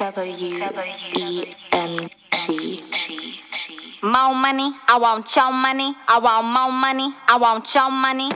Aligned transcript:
W 0.00 0.32
E 0.32 1.44
N 1.72 2.08
G. 2.32 2.80
More 4.02 4.34
money, 4.34 4.72
I 4.88 4.98
want 4.98 5.36
your 5.36 5.52
money. 5.52 5.92
I 6.08 6.18
want 6.18 6.46
more 6.46 6.72
money, 6.72 7.14
I 7.28 7.36
want 7.36 7.74
your 7.74 7.90
money. 7.90 8.30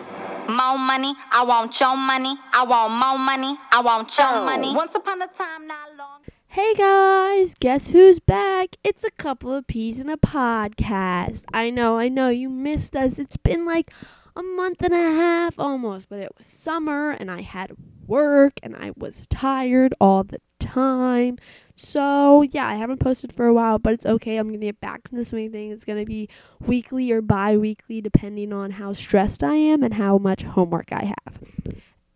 More 0.47 0.77
money, 0.77 1.15
I 1.33 1.43
want 1.43 1.81
your 1.81 1.97
money. 1.97 2.35
I 2.53 2.67
want 2.67 2.93
more 2.93 3.19
money, 3.19 3.59
I 3.73 3.81
want 3.81 4.15
your 4.19 4.45
money. 4.45 4.75
Once 4.77 4.95
upon 4.95 5.23
a 5.23 5.27
time, 5.27 5.67
not 5.67 5.97
long. 5.97 6.21
Hey 6.49 6.75
guys, 6.75 7.55
guess 7.59 7.89
who's 7.89 8.21
back? 8.21 8.77
It's 8.85 9.03
a 9.03 9.11
couple 9.11 9.51
of 9.51 9.67
peas 9.67 10.01
in 10.01 10.11
a 10.11 10.19
podcast. 10.19 11.45
I 11.55 11.71
know, 11.71 11.97
I 11.97 12.11
know, 12.11 12.29
you 12.29 12.51
missed 12.51 12.95
us. 12.95 13.19
It's 13.19 13.39
been 13.39 13.65
like 13.65 13.91
a 14.37 14.43
month 14.43 14.83
and 14.83 14.93
a 14.93 14.99
half 14.99 15.59
almost, 15.59 16.11
but 16.11 16.19
it 16.19 16.33
was 16.37 16.45
summer 16.45 17.13
and 17.13 17.31
I 17.31 17.41
had 17.41 17.73
work 18.07 18.61
and 18.63 18.77
I 18.77 18.93
was 18.95 19.27
tired 19.29 19.95
all 19.99 20.25
the 20.25 20.41
time. 20.65 21.39
So, 21.77 22.43
yeah, 22.43 22.69
I 22.69 22.75
haven't 22.75 22.99
posted 22.99 23.33
for 23.33 23.47
a 23.47 23.55
while, 23.55 23.79
but 23.79 23.93
it's 23.93 24.07
okay. 24.07 24.37
I'm 24.37 24.49
going 24.49 24.61
to 24.61 24.67
get 24.67 24.81
back 24.81 25.09
to 25.09 25.17
the 25.17 25.25
swing 25.25 25.51
thing. 25.51 25.71
It's 25.71 25.85
going 25.85 25.99
to 25.99 26.07
be 26.07 26.29
weekly 26.61 27.11
or 27.11 27.21
bi 27.21 27.57
weekly, 27.57 28.01
depending 28.01 28.53
on 28.53 28.73
how 28.73 28.93
stressed 28.93 29.43
I 29.43 29.55
am 29.57 29.83
and 29.83 29.95
how 29.95 30.19
much 30.19 30.43
homework 30.43 30.93
I 30.93 31.05
have. 31.05 31.41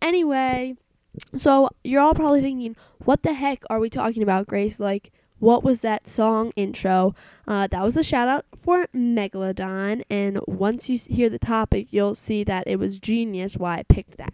Anyway, 0.01 0.75
so 1.35 1.69
you're 1.83 2.01
all 2.01 2.13
probably 2.13 2.41
thinking, 2.41 2.75
what 3.03 3.23
the 3.23 3.33
heck 3.33 3.63
are 3.69 3.79
we 3.79 3.89
talking 3.89 4.23
about, 4.23 4.47
Grace? 4.47 4.79
Like, 4.79 5.11
what 5.39 5.63
was 5.63 5.81
that 5.81 6.07
song 6.07 6.51
intro? 6.55 7.15
Uh, 7.47 7.67
that 7.67 7.83
was 7.83 7.97
a 7.97 8.03
shout 8.03 8.27
out 8.27 8.45
for 8.55 8.87
Megalodon. 8.95 10.03
And 10.09 10.39
once 10.45 10.89
you 10.89 10.97
hear 10.97 11.29
the 11.29 11.39
topic, 11.39 11.87
you'll 11.91 12.15
see 12.15 12.43
that 12.43 12.67
it 12.67 12.77
was 12.77 12.99
genius 12.99 13.57
why 13.57 13.77
I 13.77 13.83
picked 13.83 14.17
that. 14.17 14.33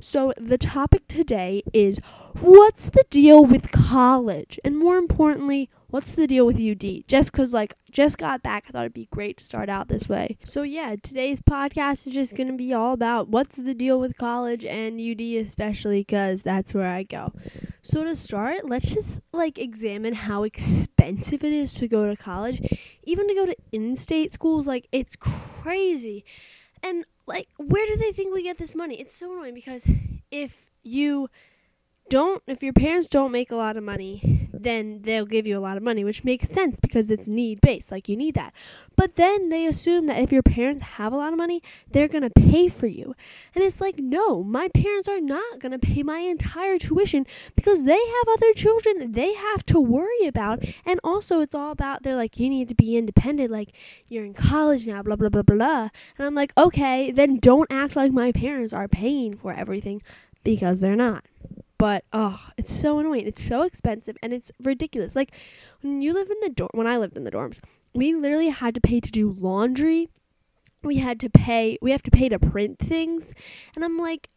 So, 0.00 0.32
the 0.36 0.58
topic 0.58 1.08
today 1.08 1.62
is 1.72 2.00
what's 2.40 2.88
the 2.88 3.04
deal 3.10 3.44
with 3.44 3.72
college? 3.72 4.60
And 4.64 4.78
more 4.78 4.96
importantly, 4.96 5.70
what's 5.92 6.12
the 6.12 6.26
deal 6.26 6.46
with 6.46 6.58
UD? 6.58 7.06
Just 7.06 7.30
because, 7.30 7.52
like, 7.52 7.74
just 7.90 8.16
got 8.16 8.42
back, 8.42 8.64
I 8.66 8.72
thought 8.72 8.80
it'd 8.80 8.94
be 8.94 9.08
great 9.10 9.36
to 9.36 9.44
start 9.44 9.68
out 9.68 9.88
this 9.88 10.08
way. 10.08 10.38
So, 10.42 10.62
yeah, 10.62 10.96
today's 11.00 11.42
podcast 11.42 12.06
is 12.06 12.14
just 12.14 12.34
going 12.34 12.48
to 12.48 12.54
be 12.54 12.72
all 12.72 12.94
about 12.94 13.28
what's 13.28 13.56
the 13.56 13.74
deal 13.74 14.00
with 14.00 14.16
college 14.16 14.64
and 14.64 14.98
UD, 14.98 15.20
especially 15.20 16.00
because 16.00 16.42
that's 16.42 16.72
where 16.72 16.88
I 16.88 17.02
go. 17.02 17.32
So, 17.82 18.04
to 18.04 18.16
start, 18.16 18.66
let's 18.66 18.92
just, 18.94 19.20
like, 19.32 19.58
examine 19.58 20.14
how 20.14 20.44
expensive 20.44 21.44
it 21.44 21.52
is 21.52 21.74
to 21.74 21.86
go 21.86 22.08
to 22.08 22.16
college. 22.16 22.62
Even 23.04 23.28
to 23.28 23.34
go 23.34 23.46
to 23.46 23.56
in 23.70 23.94
state 23.94 24.32
schools, 24.32 24.66
like, 24.66 24.88
it's 24.92 25.14
crazy. 25.14 26.24
And, 26.82 27.04
like, 27.26 27.48
where 27.58 27.86
do 27.86 27.96
they 27.96 28.12
think 28.12 28.34
we 28.34 28.42
get 28.42 28.56
this 28.56 28.74
money? 28.74 28.98
It's 28.98 29.14
so 29.14 29.30
annoying 29.30 29.54
because 29.54 29.86
if 30.30 30.70
you 30.82 31.28
don't 32.08 32.42
if 32.46 32.62
your 32.62 32.72
parents 32.72 33.08
don't 33.08 33.30
make 33.30 33.50
a 33.50 33.56
lot 33.56 33.76
of 33.76 33.84
money, 33.84 34.41
then 34.62 35.02
they'll 35.02 35.26
give 35.26 35.46
you 35.46 35.58
a 35.58 35.60
lot 35.60 35.76
of 35.76 35.82
money, 35.82 36.04
which 36.04 36.24
makes 36.24 36.48
sense 36.48 36.80
because 36.80 37.10
it's 37.10 37.28
need 37.28 37.60
based, 37.60 37.90
like 37.90 38.08
you 38.08 38.16
need 38.16 38.34
that. 38.34 38.52
But 38.96 39.16
then 39.16 39.48
they 39.48 39.66
assume 39.66 40.06
that 40.06 40.20
if 40.20 40.32
your 40.32 40.42
parents 40.42 40.82
have 40.82 41.12
a 41.12 41.16
lot 41.16 41.32
of 41.32 41.38
money, 41.38 41.62
they're 41.90 42.08
going 42.08 42.22
to 42.22 42.30
pay 42.30 42.68
for 42.68 42.86
you. 42.86 43.14
And 43.54 43.64
it's 43.64 43.80
like, 43.80 43.98
no, 43.98 44.42
my 44.42 44.68
parents 44.68 45.08
are 45.08 45.20
not 45.20 45.60
going 45.60 45.72
to 45.72 45.78
pay 45.78 46.02
my 46.02 46.18
entire 46.18 46.78
tuition 46.78 47.26
because 47.56 47.84
they 47.84 47.92
have 47.92 48.28
other 48.32 48.52
children 48.52 49.12
they 49.12 49.34
have 49.34 49.64
to 49.64 49.80
worry 49.80 50.26
about. 50.26 50.64
And 50.84 51.00
also, 51.02 51.40
it's 51.40 51.54
all 51.54 51.70
about 51.70 52.02
they're 52.02 52.16
like, 52.16 52.38
you 52.38 52.48
need 52.48 52.68
to 52.68 52.74
be 52.74 52.96
independent, 52.96 53.50
like 53.50 53.74
you're 54.08 54.24
in 54.24 54.34
college 54.34 54.86
now, 54.86 55.02
blah, 55.02 55.16
blah, 55.16 55.28
blah, 55.28 55.42
blah. 55.42 55.88
And 56.18 56.26
I'm 56.26 56.34
like, 56.34 56.52
okay, 56.56 57.10
then 57.10 57.38
don't 57.38 57.70
act 57.70 57.96
like 57.96 58.12
my 58.12 58.32
parents 58.32 58.72
are 58.72 58.88
paying 58.88 59.36
for 59.36 59.52
everything 59.52 60.02
because 60.44 60.80
they're 60.80 60.96
not 60.96 61.24
but 61.82 62.04
oh, 62.12 62.46
it's 62.56 62.72
so 62.72 63.00
annoying. 63.00 63.26
It's 63.26 63.42
so 63.42 63.62
expensive 63.62 64.16
and 64.22 64.32
it's 64.32 64.52
ridiculous. 64.62 65.16
Like 65.16 65.32
when 65.80 66.00
you 66.00 66.14
live 66.14 66.30
in 66.30 66.36
the 66.40 66.48
dorm, 66.48 66.70
when 66.74 66.86
I 66.86 66.96
lived 66.96 67.16
in 67.16 67.24
the 67.24 67.30
dorms, 67.32 67.58
we 67.92 68.14
literally 68.14 68.50
had 68.50 68.76
to 68.76 68.80
pay 68.80 69.00
to 69.00 69.10
do 69.10 69.32
laundry. 69.32 70.08
We 70.84 70.98
had 70.98 71.18
to 71.18 71.28
pay. 71.28 71.78
We 71.82 71.90
have 71.90 72.04
to 72.04 72.10
pay 72.12 72.28
to 72.28 72.38
print 72.38 72.78
things, 72.78 73.34
and 73.74 73.84
I'm 73.84 73.98
like, 73.98 74.28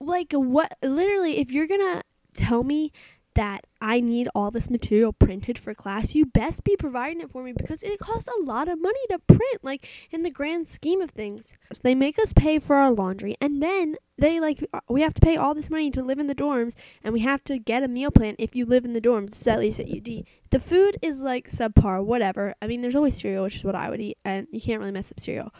like 0.00 0.32
what? 0.32 0.78
Literally, 0.82 1.40
if 1.40 1.50
you're 1.50 1.66
gonna 1.66 2.02
tell 2.32 2.64
me 2.64 2.90
that 3.36 3.66
I 3.80 4.00
need 4.00 4.28
all 4.34 4.50
this 4.50 4.70
material 4.70 5.12
printed 5.12 5.58
for 5.58 5.74
class, 5.74 6.14
you 6.14 6.26
best 6.26 6.64
be 6.64 6.74
providing 6.74 7.20
it 7.20 7.30
for 7.30 7.42
me 7.42 7.52
because 7.52 7.82
it 7.82 7.98
costs 7.98 8.28
a 8.28 8.42
lot 8.42 8.68
of 8.68 8.80
money 8.80 8.98
to 9.10 9.18
print, 9.18 9.62
like 9.62 9.88
in 10.10 10.22
the 10.22 10.30
grand 10.30 10.66
scheme 10.66 11.02
of 11.02 11.10
things. 11.10 11.52
So 11.72 11.80
they 11.82 11.94
make 11.94 12.18
us 12.18 12.32
pay 12.32 12.58
for 12.58 12.76
our 12.76 12.90
laundry 12.90 13.36
and 13.40 13.62
then 13.62 13.96
they 14.18 14.40
like 14.40 14.66
uh, 14.72 14.80
we 14.88 15.02
have 15.02 15.12
to 15.14 15.20
pay 15.20 15.36
all 15.36 15.54
this 15.54 15.68
money 15.68 15.90
to 15.90 16.02
live 16.02 16.18
in 16.18 16.26
the 16.26 16.34
dorms 16.34 16.74
and 17.04 17.12
we 17.12 17.20
have 17.20 17.44
to 17.44 17.58
get 17.58 17.82
a 17.82 17.88
meal 17.88 18.10
plan 18.10 18.34
if 18.38 18.56
you 18.56 18.64
live 18.64 18.86
in 18.86 18.94
the 18.94 19.00
dorms, 19.00 19.28
it's 19.28 19.46
at 19.46 19.58
least 19.58 19.78
at 19.78 19.90
UD. 19.90 20.24
The 20.50 20.58
food 20.58 20.96
is 21.02 21.22
like 21.22 21.50
subpar, 21.50 22.02
whatever. 22.02 22.54
I 22.62 22.66
mean 22.66 22.80
there's 22.80 22.96
always 22.96 23.20
cereal, 23.20 23.44
which 23.44 23.56
is 23.56 23.64
what 23.64 23.74
I 23.74 23.90
would 23.90 24.00
eat, 24.00 24.16
and 24.24 24.46
you 24.50 24.60
can't 24.60 24.80
really 24.80 24.92
mess 24.92 25.12
up 25.12 25.20
cereal. 25.20 25.52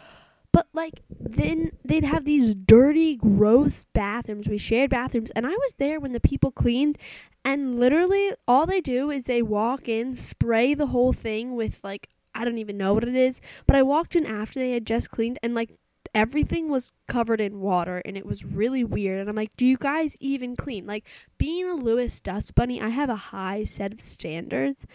But 0.57 0.69
like 0.73 1.03
then 1.11 1.73
they'd 1.85 2.03
have 2.03 2.25
these 2.25 2.55
dirty, 2.55 3.15
gross 3.15 3.85
bathrooms. 3.93 4.49
We 4.49 4.57
shared 4.57 4.89
bathrooms, 4.89 5.31
and 5.33 5.47
I 5.47 5.51
was 5.51 5.75
there 5.75 6.01
when 6.01 6.15
the 6.15 6.19
people 6.19 6.51
cleaned, 6.51 6.97
and 7.45 7.79
literally 7.79 8.31
all 8.49 8.65
they 8.65 8.81
do 8.81 9.11
is 9.11 9.27
they 9.27 9.43
walk 9.43 9.87
in, 9.87 10.15
spray 10.15 10.73
the 10.73 10.87
whole 10.87 11.13
thing 11.13 11.57
with 11.57 11.85
like 11.85 12.09
I 12.35 12.47
don't 12.47 12.57
even 12.57 12.79
know 12.79 12.95
what 12.95 13.05
it 13.05 13.15
is, 13.15 13.43
but 13.67 13.77
I 13.77 13.83
walked 13.83 14.17
in 14.17 14.25
after 14.25 14.59
they 14.59 14.71
had 14.71 14.87
just 14.87 15.11
cleaned, 15.11 15.39
and 15.43 15.55
like 15.55 15.73
everything 16.15 16.71
was 16.71 16.95
covered 17.07 17.43
in 17.43 17.61
water. 17.61 18.01
And 18.07 18.17
it 18.17 18.25
was 18.25 18.43
really 18.43 18.83
weird. 18.83 19.21
And 19.21 19.29
i'm 19.29 19.37
like 19.37 19.55
do 19.59 19.67
you 19.67 19.77
guys 19.77 20.17
even 20.21 20.57
clean? 20.57 20.87
Like 20.87 21.05
being 21.37 21.67
a 21.69 21.75
lewis 21.75 22.19
dust 22.23 22.55
bunny 22.55 22.81
i 22.81 22.89
have 22.89 23.11
a 23.11 23.17
high 23.17 23.65
set 23.65 23.93
of 23.93 24.01
standards 24.01 24.87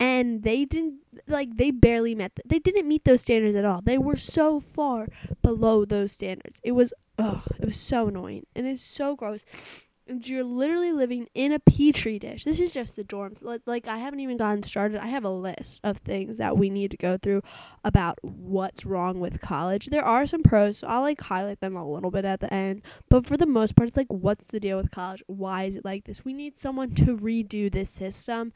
and 0.00 0.42
they 0.42 0.64
didn't 0.64 1.00
like 1.28 1.56
they 1.56 1.70
barely 1.70 2.14
met 2.14 2.34
th- 2.36 2.46
they 2.48 2.58
didn't 2.58 2.88
meet 2.88 3.04
those 3.04 3.20
standards 3.20 3.54
at 3.54 3.64
all. 3.64 3.80
They 3.82 3.98
were 3.98 4.16
so 4.16 4.60
far 4.60 5.08
below 5.42 5.84
those 5.84 6.12
standards. 6.12 6.60
It 6.64 6.72
was 6.72 6.92
oh 7.18 7.44
it 7.58 7.64
was 7.64 7.76
so 7.80 8.08
annoying 8.08 8.46
and 8.54 8.66
it's 8.66 8.82
so 8.82 9.16
gross. 9.16 9.88
And 10.06 10.28
you're 10.28 10.44
literally 10.44 10.92
living 10.92 11.28
in 11.32 11.50
a 11.50 11.58
petri 11.58 12.18
dish. 12.18 12.44
This 12.44 12.60
is 12.60 12.74
just 12.74 12.94
the 12.94 13.04
dorms. 13.04 13.42
Like, 13.42 13.62
like 13.64 13.88
i 13.88 13.96
haven't 13.96 14.20
even 14.20 14.36
gotten 14.36 14.62
started. 14.62 14.98
I 14.98 15.06
have 15.06 15.24
a 15.24 15.30
list 15.30 15.80
of 15.82 15.96
things 15.96 16.36
that 16.36 16.58
we 16.58 16.68
need 16.68 16.90
to 16.90 16.98
go 16.98 17.16
through 17.16 17.40
about 17.84 18.18
what's 18.22 18.84
wrong 18.84 19.18
with 19.18 19.40
college. 19.40 19.86
There 19.86 20.04
are 20.04 20.26
some 20.26 20.42
pros 20.42 20.78
so 20.78 20.88
i'll 20.88 21.02
like 21.02 21.20
highlight 21.22 21.60
them 21.60 21.76
a 21.76 21.88
little 21.88 22.10
bit 22.10 22.24
at 22.24 22.40
the 22.40 22.52
end. 22.52 22.82
But 23.08 23.24
for 23.24 23.36
the 23.36 23.46
most 23.46 23.76
part 23.76 23.88
it's 23.88 23.96
like 23.96 24.12
what's 24.12 24.48
the 24.48 24.60
deal 24.60 24.76
with 24.76 24.90
college? 24.90 25.22
Why 25.28 25.64
is 25.64 25.76
it 25.76 25.84
like 25.84 26.04
this? 26.04 26.24
We 26.24 26.34
need 26.34 26.58
someone 26.58 26.94
to 26.96 27.16
redo 27.16 27.70
this 27.70 27.90
system 27.90 28.52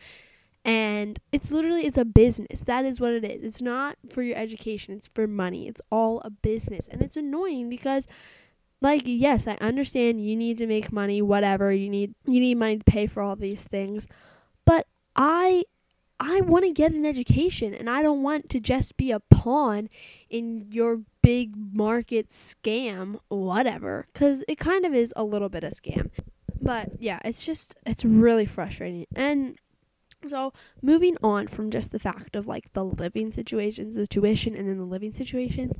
and 0.69 1.19
it's 1.33 1.51
literally 1.51 1.87
it's 1.87 1.97
a 1.97 2.05
business. 2.05 2.65
That 2.65 2.85
is 2.85 3.01
what 3.01 3.13
it 3.13 3.25
is. 3.25 3.43
It's 3.43 3.63
not 3.63 3.97
for 4.13 4.23
your 4.23 4.37
education. 4.37 4.95
It's 4.95 5.09
for 5.09 5.27
money. 5.27 5.67
It's 5.67 5.81
all 5.91 6.21
a 6.21 6.29
business. 6.29 6.89
And 6.89 7.01
it's 7.01 7.17
annoying 7.17 7.71
because 7.71 8.07
like 8.81 9.03
yes 9.07 9.49
i 9.49 9.55
understand 9.55 10.25
you 10.25 10.37
need 10.37 10.59
to 10.59 10.67
make 10.67 10.93
money 10.93 11.23
whatever. 11.23 11.73
You 11.73 11.89
need 11.89 12.15
you 12.27 12.39
need 12.39 12.57
money 12.57 12.77
to 12.77 12.85
pay 12.85 13.07
for 13.07 13.23
all 13.23 13.35
these 13.35 13.65
things. 13.65 14.07
But 14.67 14.87
i 15.17 15.65
i 16.21 16.43
want 16.43 16.67
to 16.67 16.71
get 16.71 16.93
an 16.93 17.07
education 17.07 17.73
and 17.73 17.89
i 17.89 18.03
don't 18.03 18.23
want 18.23 18.51
to 18.51 18.61
just 18.61 18.97
be 18.97 19.11
a 19.11 19.21
pawn 19.21 19.89
in 20.29 20.67
your 20.69 21.01
big 21.23 21.55
market 21.57 22.29
scam 22.29 23.21
whatever 23.29 24.05
cuz 24.13 24.45
it 24.49 24.59
kind 24.59 24.85
of 24.85 24.93
is 24.93 25.15
a 25.17 25.25
little 25.25 25.49
bit 25.49 25.65
of 25.65 25.73
scam. 25.73 26.11
But 26.61 27.01
yeah 27.01 27.21
it's 27.25 27.47
just 27.47 27.75
it's 27.87 28.05
really 28.05 28.45
frustrating. 28.45 29.07
And 29.17 29.57
so, 30.27 30.53
moving 30.83 31.17
on 31.23 31.47
from 31.47 31.71
just 31.71 31.93
the 31.93 31.99
fact 31.99 32.35
of 32.35 32.49
like 32.49 32.73
the 32.73 32.85
living 32.85 33.33
situations, 33.33 33.95
the 33.95 34.07
tuition, 34.07 34.55
and 34.55 34.69
then 34.69 34.79
the 34.79 34.85
living 34.85 35.15
situations, 35.15 35.77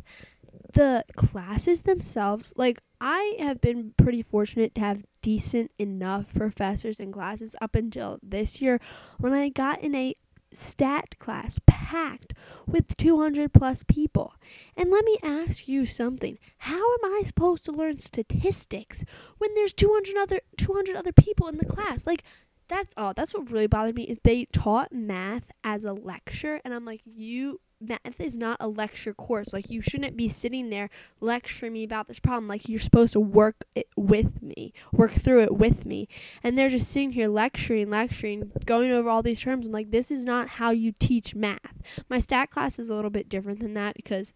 the 0.73 1.05
classes 1.17 1.83
themselves, 1.83 2.53
like, 2.57 2.81
I 3.01 3.37
have 3.39 3.61
been 3.61 3.95
pretty 3.97 4.23
fortunate 4.23 4.75
to 4.77 4.81
have 4.81 5.05
decent 5.23 5.71
enough 5.79 6.35
professors 6.35 7.01
and 7.01 7.13
classes 7.13 7.57
up 7.61 7.75
until 7.75 8.19
this 8.23 8.61
year 8.61 8.81
when 9.19 9.33
I 9.33 9.49
got 9.49 9.83
in 9.83 9.95
a 9.95 10.15
stat 10.53 11.19
class 11.19 11.61
packed 11.67 12.33
with 12.67 12.97
200 12.97 13.53
plus 13.53 13.83
people. 13.83 14.35
And 14.77 14.91
let 14.91 15.05
me 15.05 15.19
ask 15.23 15.69
you 15.69 15.85
something. 15.85 16.39
How 16.59 16.77
am 16.95 17.05
I 17.05 17.23
supposed 17.25 17.65
to 17.67 17.73
learn 17.73 17.99
statistics 17.99 19.05
when 19.39 19.55
there's 19.55 19.75
200 19.75 20.17
other 20.17 20.41
200 20.57 20.97
other 20.97 21.13
people 21.13 21.49
in 21.49 21.57
the 21.57 21.67
class? 21.67 22.07
Like 22.07 22.25
that's 22.69 22.95
all. 22.97 23.15
That's 23.15 23.35
what 23.35 23.51
really 23.51 23.67
bothered 23.67 23.97
me 23.97 24.05
is 24.05 24.19
they 24.23 24.45
taught 24.47 24.93
math 24.93 25.51
as 25.65 25.85
a 25.85 25.93
lecture, 25.93 26.61
and 26.65 26.75
I'm 26.75 26.85
like, 26.85 27.01
you 27.05 27.61
math 27.81 28.21
is 28.21 28.37
not 28.37 28.57
a 28.61 28.69
lecture 28.69 29.15
course. 29.15 29.53
Like 29.53 29.71
you 29.71 29.81
shouldn't 29.81 30.17
be 30.17 30.29
sitting 30.29 30.71
there 30.71 30.91
lecturing 31.21 31.73
me 31.73 31.85
about 31.85 32.09
this 32.09 32.19
problem. 32.19 32.49
Like 32.49 32.69
you're 32.69 32.81
supposed 32.81 33.13
to 33.13 33.21
work 33.21 33.65
it 33.75 33.89
with 33.97 34.43
me, 34.43 34.73
work 34.93 35.13
through 35.13 35.43
it 35.45 35.57
with 35.57 35.87
me, 35.87 36.09
and 36.43 36.59
they're 36.59 36.69
just 36.69 36.91
sitting 36.91 37.13
here 37.13 37.29
lecturing, 37.29 37.91
lecturing, 37.91 38.51
going 38.67 38.91
over 38.91 39.09
all 39.09 39.23
these 39.23 39.41
terms. 39.41 39.67
I'm 39.67 39.73
like, 39.73 39.91
this 39.91 40.11
is 40.11 40.25
not 40.25 40.49
how 40.49 40.71
you 40.71 40.93
teach 40.99 41.35
math. 41.35 41.83
My 42.09 42.19
stat 42.19 42.51
class 42.51 42.79
is 42.79 42.89
a 42.89 42.95
little 42.95 43.11
bit 43.11 43.29
different 43.29 43.61
than 43.61 43.75
that 43.75 43.97
because, 43.97 44.33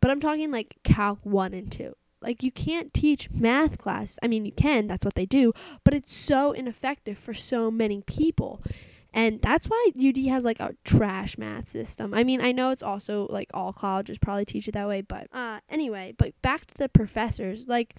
but 0.00 0.10
I'm 0.10 0.20
talking 0.20 0.50
like 0.50 0.78
Calc 0.82 1.20
one 1.22 1.54
and 1.54 1.70
two 1.70 1.94
Like, 2.22 2.42
you 2.42 2.52
can't 2.52 2.92
teach 2.94 3.30
math 3.30 3.78
class. 3.78 4.18
I 4.22 4.28
mean, 4.28 4.44
you 4.44 4.52
can, 4.52 4.86
that's 4.86 5.04
what 5.04 5.14
they 5.14 5.26
do, 5.26 5.52
but 5.84 5.94
it's 5.94 6.14
so 6.14 6.52
ineffective 6.52 7.18
for 7.18 7.34
so 7.34 7.70
many 7.70 8.02
people. 8.02 8.62
And 9.14 9.42
that's 9.42 9.66
why 9.66 9.90
UD 9.96 10.16
has 10.28 10.44
like 10.44 10.60
a 10.60 10.74
trash 10.84 11.36
math 11.36 11.68
system. 11.68 12.14
I 12.14 12.24
mean, 12.24 12.40
I 12.40 12.52
know 12.52 12.70
it's 12.70 12.82
also 12.82 13.26
like 13.28 13.50
all 13.52 13.72
colleges 13.72 14.18
probably 14.18 14.46
teach 14.46 14.68
it 14.68 14.72
that 14.72 14.88
way, 14.88 15.02
but 15.02 15.26
uh 15.32 15.60
anyway, 15.68 16.14
but 16.16 16.32
back 16.40 16.66
to 16.66 16.74
the 16.78 16.88
professors. 16.88 17.68
Like 17.68 17.94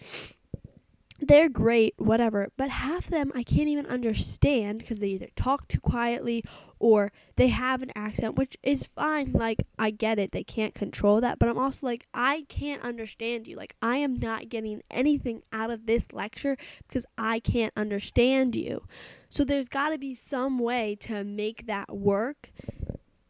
they're 1.20 1.50
great, 1.50 1.94
whatever, 1.98 2.50
but 2.58 2.70
half 2.70 3.06
of 3.06 3.12
them 3.12 3.32
I 3.36 3.44
can't 3.44 3.70
even 3.70 3.86
understand 3.86 4.80
because 4.80 5.00
they 5.00 5.10
either 5.10 5.30
talk 5.36 5.68
too 5.68 5.80
quietly 5.80 6.44
or 6.80 7.12
they 7.36 7.48
have 7.48 7.82
an 7.82 7.92
accent, 7.96 8.36
which 8.36 8.58
is 8.62 8.86
fine. 8.86 9.32
Like, 9.32 9.64
I 9.80 9.90
get 9.90 10.20
it, 10.20 10.32
they 10.32 10.44
can't 10.44 10.74
control 10.74 11.22
that, 11.22 11.40
but 11.40 11.48
I'm 11.48 11.58
also 11.58 11.88
like, 11.88 12.06
I 12.14 12.46
can't 12.50 12.84
understand 12.84 13.48
you. 13.48 13.56
Like, 13.56 13.76
I 13.82 13.98
am 13.98 14.16
not 14.16 14.50
getting 14.50 14.82
anything 14.92 15.44
out 15.54 15.70
of 15.70 15.86
this 15.86 16.12
lecture 16.12 16.58
because 16.88 17.06
I 17.18 17.40
can't 17.40 17.74
understand 17.78 18.56
you. 18.56 18.84
So, 19.30 19.44
there's 19.44 19.70
got 19.70 19.90
to 19.90 19.98
be 19.98 20.14
some 20.16 20.60
way 20.60 20.98
to 21.02 21.24
make 21.24 21.68
that 21.68 21.96
work 21.96 22.52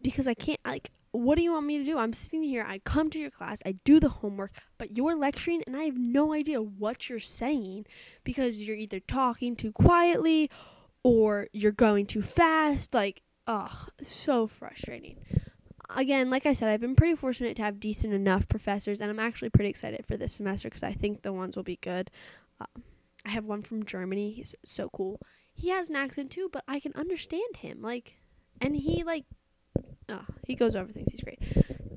because 0.01 0.27
I 0.27 0.33
can't, 0.33 0.59
like, 0.65 0.89
what 1.13 1.37
do 1.37 1.43
you 1.43 1.53
want 1.53 1.67
me 1.67 1.77
to 1.77 1.83
do? 1.83 1.99
I'm 1.99 2.11
sitting 2.11 2.41
here, 2.41 2.65
I 2.67 2.79
come 2.79 3.11
to 3.11 3.19
your 3.19 3.29
class, 3.29 3.61
I 3.65 3.73
do 3.83 3.99
the 3.99 4.09
homework, 4.09 4.51
but 4.79 4.97
you're 4.97 5.15
lecturing 5.15 5.61
and 5.67 5.77
I 5.77 5.83
have 5.83 5.97
no 5.97 6.33
idea 6.33 6.59
what 6.59 7.07
you're 7.07 7.19
saying 7.19 7.85
because 8.23 8.67
you're 8.67 8.75
either 8.75 8.99
talking 8.99 9.55
too 9.55 9.71
quietly 9.71 10.49
or 11.03 11.49
you're 11.53 11.71
going 11.71 12.07
too 12.07 12.23
fast. 12.23 12.95
Like, 12.95 13.21
ugh, 13.45 13.91
so 14.01 14.47
frustrating. 14.47 15.19
Again, 15.95 16.31
like 16.31 16.47
I 16.47 16.53
said, 16.53 16.69
I've 16.69 16.81
been 16.81 16.95
pretty 16.95 17.15
fortunate 17.15 17.55
to 17.57 17.61
have 17.61 17.79
decent 17.79 18.15
enough 18.15 18.49
professors, 18.49 18.99
and 18.99 19.11
I'm 19.11 19.19
actually 19.19 19.51
pretty 19.51 19.69
excited 19.69 20.07
for 20.07 20.17
this 20.17 20.33
semester 20.33 20.67
because 20.67 20.81
I 20.81 20.93
think 20.93 21.21
the 21.21 21.33
ones 21.33 21.55
will 21.55 21.63
be 21.63 21.75
good. 21.75 22.09
Um, 22.59 22.83
I 23.23 23.29
have 23.29 23.45
one 23.45 23.61
from 23.61 23.85
Germany. 23.85 24.31
He's 24.31 24.55
so 24.65 24.89
cool. 24.89 25.19
He 25.53 25.69
has 25.69 25.91
an 25.91 25.95
accent 25.95 26.31
too, 26.31 26.49
but 26.51 26.63
I 26.67 26.79
can 26.79 26.93
understand 26.95 27.57
him. 27.57 27.83
Like, 27.83 28.17
and 28.59 28.75
he 28.75 29.03
like 29.03 29.25
Oh, 30.09 30.25
he 30.45 30.55
goes 30.55 30.75
over 30.75 30.91
things. 30.91 31.11
He's 31.11 31.23
great. 31.23 31.39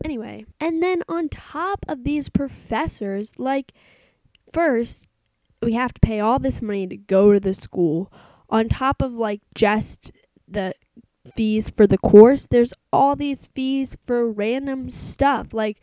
Anyway, 0.05 0.45
and 0.61 0.83
then 0.83 1.03
on 1.09 1.29
top 1.29 1.85
of 1.89 2.05
these 2.05 2.29
professors, 2.29 3.39
like, 3.39 3.73
first, 4.53 5.07
we 5.61 5.73
have 5.73 5.93
to 5.95 6.01
pay 6.01 6.21
all 6.21 6.39
this 6.39 6.63
money 6.63 6.87
to 6.87 6.97
go 6.97 7.33
to 7.33 7.41
the 7.41 7.55
school. 7.55 8.13
On 8.49 8.69
top 8.69 9.03
of, 9.03 9.15
like, 9.15 9.41
just 9.55 10.13
the 10.47 10.75
fees 11.35 11.69
for 11.69 11.87
the 11.87 11.99
course, 11.99 12.47
there's 12.47 12.73
all 12.93 13.17
these 13.17 13.47
fees 13.49 13.97
for 14.01 14.31
random 14.31 14.91
stuff. 14.91 15.53
Like, 15.53 15.81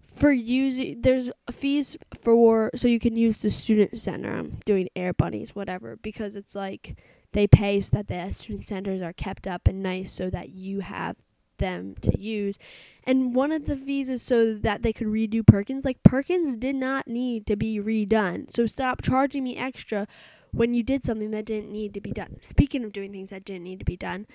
for 0.00 0.32
using, 0.32 1.02
there's 1.02 1.30
fees 1.50 1.98
for, 2.18 2.70
so 2.74 2.88
you 2.88 2.98
can 2.98 3.16
use 3.16 3.38
the 3.38 3.50
student 3.50 3.98
center. 3.98 4.34
I'm 4.34 4.60
doing 4.64 4.88
air 4.96 5.12
bunnies, 5.12 5.54
whatever, 5.54 5.96
because 5.96 6.36
it's 6.36 6.54
like, 6.54 6.96
they 7.32 7.46
pay 7.46 7.82
so 7.82 7.98
that 7.98 8.08
the 8.08 8.32
student 8.32 8.64
centers 8.64 9.02
are 9.02 9.12
kept 9.12 9.46
up 9.46 9.68
and 9.68 9.82
nice 9.82 10.10
so 10.10 10.30
that 10.30 10.48
you 10.48 10.80
have 10.80 11.16
them 11.58 11.94
to 12.02 12.18
use. 12.18 12.58
And 13.04 13.34
one 13.34 13.52
of 13.52 13.66
the 13.66 13.76
fees 13.76 14.10
is 14.10 14.22
so 14.22 14.54
that 14.54 14.82
they 14.82 14.92
could 14.92 15.06
redo 15.06 15.46
Perkins. 15.46 15.84
Like, 15.84 16.02
Perkins 16.02 16.56
did 16.56 16.76
not 16.76 17.08
need 17.08 17.46
to 17.46 17.56
be 17.56 17.78
redone. 17.78 18.50
So 18.50 18.66
stop 18.66 19.02
charging 19.02 19.44
me 19.44 19.56
extra 19.56 20.06
when 20.52 20.74
you 20.74 20.82
did 20.82 21.04
something 21.04 21.30
that 21.32 21.44
didn't 21.44 21.70
need 21.70 21.94
to 21.94 22.00
be 22.00 22.12
done. 22.12 22.38
Speaking 22.40 22.84
of 22.84 22.92
doing 22.92 23.12
things 23.12 23.30
that 23.30 23.44
didn't 23.44 23.64
need 23.64 23.78
to 23.78 23.84
be 23.84 23.96
done, 23.96 24.26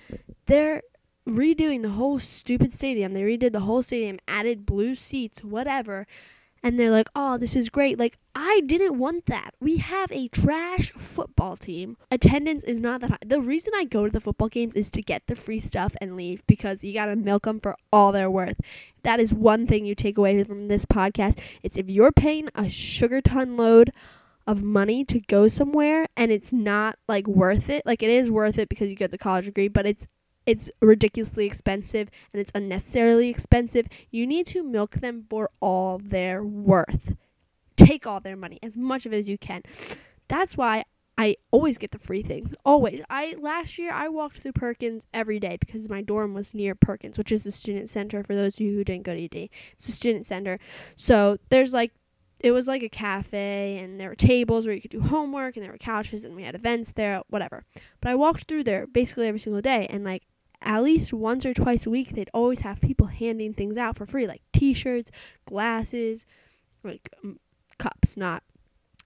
they're 0.46 0.84
redoing 1.28 1.82
the 1.82 1.90
whole 1.90 2.20
stupid 2.20 2.74
stadium. 2.74 3.14
They 3.14 3.24
redid 3.24 3.52
the 3.52 3.62
whole 3.62 3.84
stadium, 3.84 4.20
added 4.28 4.66
blue 4.66 4.96
seats, 4.96 5.44
whatever 5.44 6.08
and 6.64 6.80
they're 6.80 6.92
like, 6.92 7.10
"Oh, 7.16 7.38
this 7.38 7.56
is 7.56 7.70
great." 7.70 7.98
Like, 7.98 8.18
I 8.36 8.62
didn't 8.66 8.98
want 8.98 9.26
that. 9.28 9.52
We 9.60 9.78
have 9.78 10.12
a 10.12 10.28
trash 10.30 10.92
football 10.94 11.56
team. 11.58 11.98
Attendance 12.10 12.64
is 12.64 12.82
not 12.82 13.02
that 13.02 13.10
high. 13.12 13.18
The 13.26 13.42
reason 13.42 13.74
I 13.76 13.84
go 13.86 14.06
to 14.06 14.12
the 14.12 14.20
football 14.20 14.50
games 14.50 14.76
is 14.76 14.90
to 14.92 15.02
get 15.02 15.28
the 15.28 15.36
free 15.36 15.60
stuff 15.60 15.96
and 16.02 16.16
leave 16.16 16.46
because 16.48 16.84
you 16.84 16.94
got 16.94 17.08
to 17.08 17.16
milk 17.16 17.44
them 17.44 17.60
for 17.60 17.76
all 17.92 18.12
they're 18.12 18.32
worth. 18.32 18.60
That 19.04 19.20
is 19.20 19.34
one 19.34 19.68
thing 19.68 19.86
you 19.86 19.96
take 19.96 20.18
away 20.18 20.44
from 20.44 20.68
this 20.68 20.86
podcast. 20.86 21.40
It's 21.64 21.78
if 21.78 21.90
you're 21.90 22.12
paying 22.12 22.50
a 22.56 22.70
sugar 22.70 23.22
ton 23.22 23.58
load 23.58 23.92
of 24.48 24.64
money 24.64 25.06
to 25.06 25.20
go 25.20 25.48
somewhere 25.48 26.08
and 26.18 26.32
it's 26.32 26.52
not 26.52 26.98
like 27.08 27.28
worth 27.28 27.70
it. 27.70 27.86
Like 27.86 28.04
it 28.04 28.10
is 28.10 28.32
worth 28.32 28.58
it 28.58 28.70
because 28.70 28.90
you 28.90 28.96
get 28.96 29.12
the 29.12 29.18
college 29.18 29.46
degree, 29.46 29.68
but 29.68 29.86
it's 29.86 30.08
it's 30.46 30.70
ridiculously 30.82 31.46
expensive 31.46 32.10
and 32.34 32.42
it's 32.42 32.52
unnecessarily 32.56 33.30
expensive. 33.30 33.88
You 34.10 34.26
need 34.26 34.48
to 34.48 34.64
milk 34.64 34.96
them 34.96 35.26
for 35.30 35.50
all 35.60 35.98
their 35.98 36.44
worth. 36.44 37.16
Take 37.76 38.06
all 38.06 38.20
their 38.20 38.36
money, 38.36 38.60
as 38.62 38.78
much 38.78 39.06
of 39.06 39.14
it 39.14 39.18
as 39.18 39.30
you 39.30 39.38
can. 39.38 39.64
That's 40.28 40.56
why 40.56 40.86
I 41.18 41.36
always 41.52 41.78
get 41.78 41.92
the 41.92 42.00
free 42.00 42.24
things. 42.24 42.56
Always. 42.66 43.04
I 43.10 43.36
last 43.40 43.78
year 43.78 43.92
I 43.92 44.08
walked 44.10 44.40
through 44.40 44.54
Perkins 44.54 45.06
every 45.14 45.40
day 45.40 45.58
because 45.60 45.90
my 45.90 46.02
dorm 46.02 46.34
was 46.34 46.54
near 46.54 46.74
Perkins, 46.74 47.18
which 47.18 47.32
is 47.32 47.44
the 47.44 47.52
student 47.52 47.90
center 47.90 48.24
for 48.24 48.34
those 48.34 48.56
of 48.56 48.62
you 48.62 48.74
who 48.74 48.84
didn't 48.84 49.04
go 49.04 49.14
to 49.14 49.26
UD. 49.26 49.50
It's 49.74 49.88
a 49.88 49.92
student 49.92 50.26
center. 50.26 50.58
So 50.96 51.38
there's 51.50 51.74
like 51.74 51.92
it 52.44 52.52
was 52.52 52.68
like 52.68 52.84
a 52.84 52.90
cafe 52.90 53.78
and 53.78 54.00
there 54.00 54.10
were 54.10 54.16
tables 54.16 54.66
where 54.66 54.74
you 54.74 54.82
could 54.82 54.92
do 54.92 55.02
homework 55.02 55.56
and 55.56 55.64
there 55.64 55.72
were 55.72 55.78
couches 55.78 56.26
and 56.26 56.36
we 56.36 56.44
had 56.44 56.56
events 56.56 56.92
there, 56.92 57.22
whatever. 57.30 57.64
But 58.02 58.10
I 58.12 58.16
walked 58.16 58.48
through 58.48 58.64
there 58.64 58.88
basically 58.88 59.28
every 59.28 59.40
single 59.40 59.62
day 59.62 59.88
and 59.90 60.04
like 60.04 60.24
at 60.62 60.84
least 60.84 61.14
once 61.14 61.46
or 61.46 61.54
twice 61.54 61.86
a 61.86 61.90
week, 61.90 62.10
they'd 62.10 62.30
always 62.34 62.62
have 62.62 62.82
people 62.82 63.08
handing 63.08 63.54
things 63.54 63.78
out 63.78 63.98
for 63.98 64.06
free, 64.06 64.28
like 64.28 64.42
T-shirts, 64.54 65.12
glasses, 65.46 66.26
like 66.84 67.10
um, 67.24 67.40
cups, 67.78 68.18
not 68.18 68.44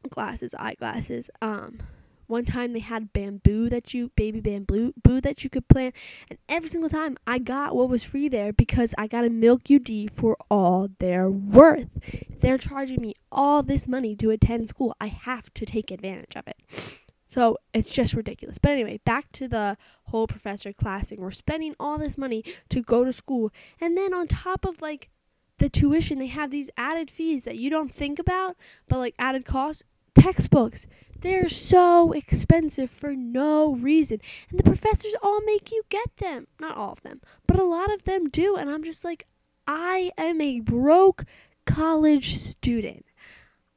glasses, 0.10 0.54
eyeglasses. 0.58 1.30
Um, 1.42 1.80
one 2.27 2.45
time 2.45 2.74
they 2.74 2.80
had 2.80 3.13
bamboo 3.13 3.69
that 3.69 3.94
you, 3.94 4.12
baby 4.16 4.42
bamboo, 4.42 4.94
boo 5.04 5.22
that 5.22 5.44
you 5.44 5.50
could 5.50 5.68
plant, 5.68 5.95
and 6.30 6.39
every 6.50 6.69
single 6.69 6.89
time 6.89 7.18
I 7.25 7.39
got 7.39 7.75
what 7.75 7.89
was 7.89 8.04
free 8.04 8.27
there 8.27 8.54
because 8.54 8.94
I 8.98 9.07
got 9.07 9.25
a 9.25 9.30
Milk 9.30 9.63
UD 9.69 10.12
for 10.12 10.38
all 10.50 10.89
their 11.00 11.30
worth. 11.30 11.98
If 12.04 12.39
they're 12.39 12.57
charging 12.57 13.01
me 13.01 13.13
all 13.31 13.63
this 13.63 13.88
money 13.88 14.16
to 14.18 14.31
attend 14.31 14.69
school, 14.69 14.95
I 15.00 15.07
have 15.07 15.54
to 15.56 15.66
take 15.66 15.92
advantage 15.92 16.36
of 16.36 16.48
it. 16.48 17.01
So 17.27 17.57
it's 17.74 17.92
just 17.92 18.13
ridiculous. 18.13 18.60
But 18.60 18.71
anyway, 18.71 19.00
back 19.04 19.31
to 19.33 19.48
the 19.48 19.78
whole 20.06 20.28
professor 20.28 20.71
classing. 20.71 21.19
We're 21.19 21.31
spending 21.31 21.75
all 21.80 21.98
this 21.98 22.18
money 22.18 22.44
to 22.69 22.81
go 22.81 23.04
to 23.04 23.12
school. 23.12 23.51
And 23.81 23.98
then 23.98 24.13
on 24.13 24.28
top 24.28 24.63
of 24.66 24.81
like 24.81 25.10
the 25.57 25.69
tuition, 25.69 26.19
they 26.19 26.28
have 26.28 26.51
these 26.51 26.69
added 26.78 27.10
fees 27.10 27.44
that 27.45 27.57
you 27.57 27.69
don't 27.69 27.94
think 27.94 28.19
about, 28.19 28.56
but 28.88 29.00
like 29.00 29.16
added 29.18 29.45
costs. 29.45 29.83
Textbooks. 30.16 30.88
They're 31.22 31.50
so 31.50 32.12
expensive 32.12 32.90
for 32.90 33.16
no 33.16 33.76
reason. 33.76 34.20
And 34.50 34.60
the 34.60 34.64
professors 34.64 35.16
all 35.22 35.42
make 35.42 35.72
you 35.72 35.84
get 35.90 36.18
them. 36.18 36.48
Not 36.60 36.78
all 36.78 36.92
of 36.92 37.02
them, 37.02 37.22
but 37.48 37.60
a 37.60 37.64
lot 37.64 37.94
of 37.94 38.04
them 38.04 38.30
do. 38.30 38.56
And 38.56 38.69
I'm 38.69 38.84
just 38.84 39.04
like, 39.04 39.26
I 39.68 40.12
am 40.18 40.42
a 40.42 40.60
broke 40.60 41.24
college 41.66 42.38
student. 42.38 43.06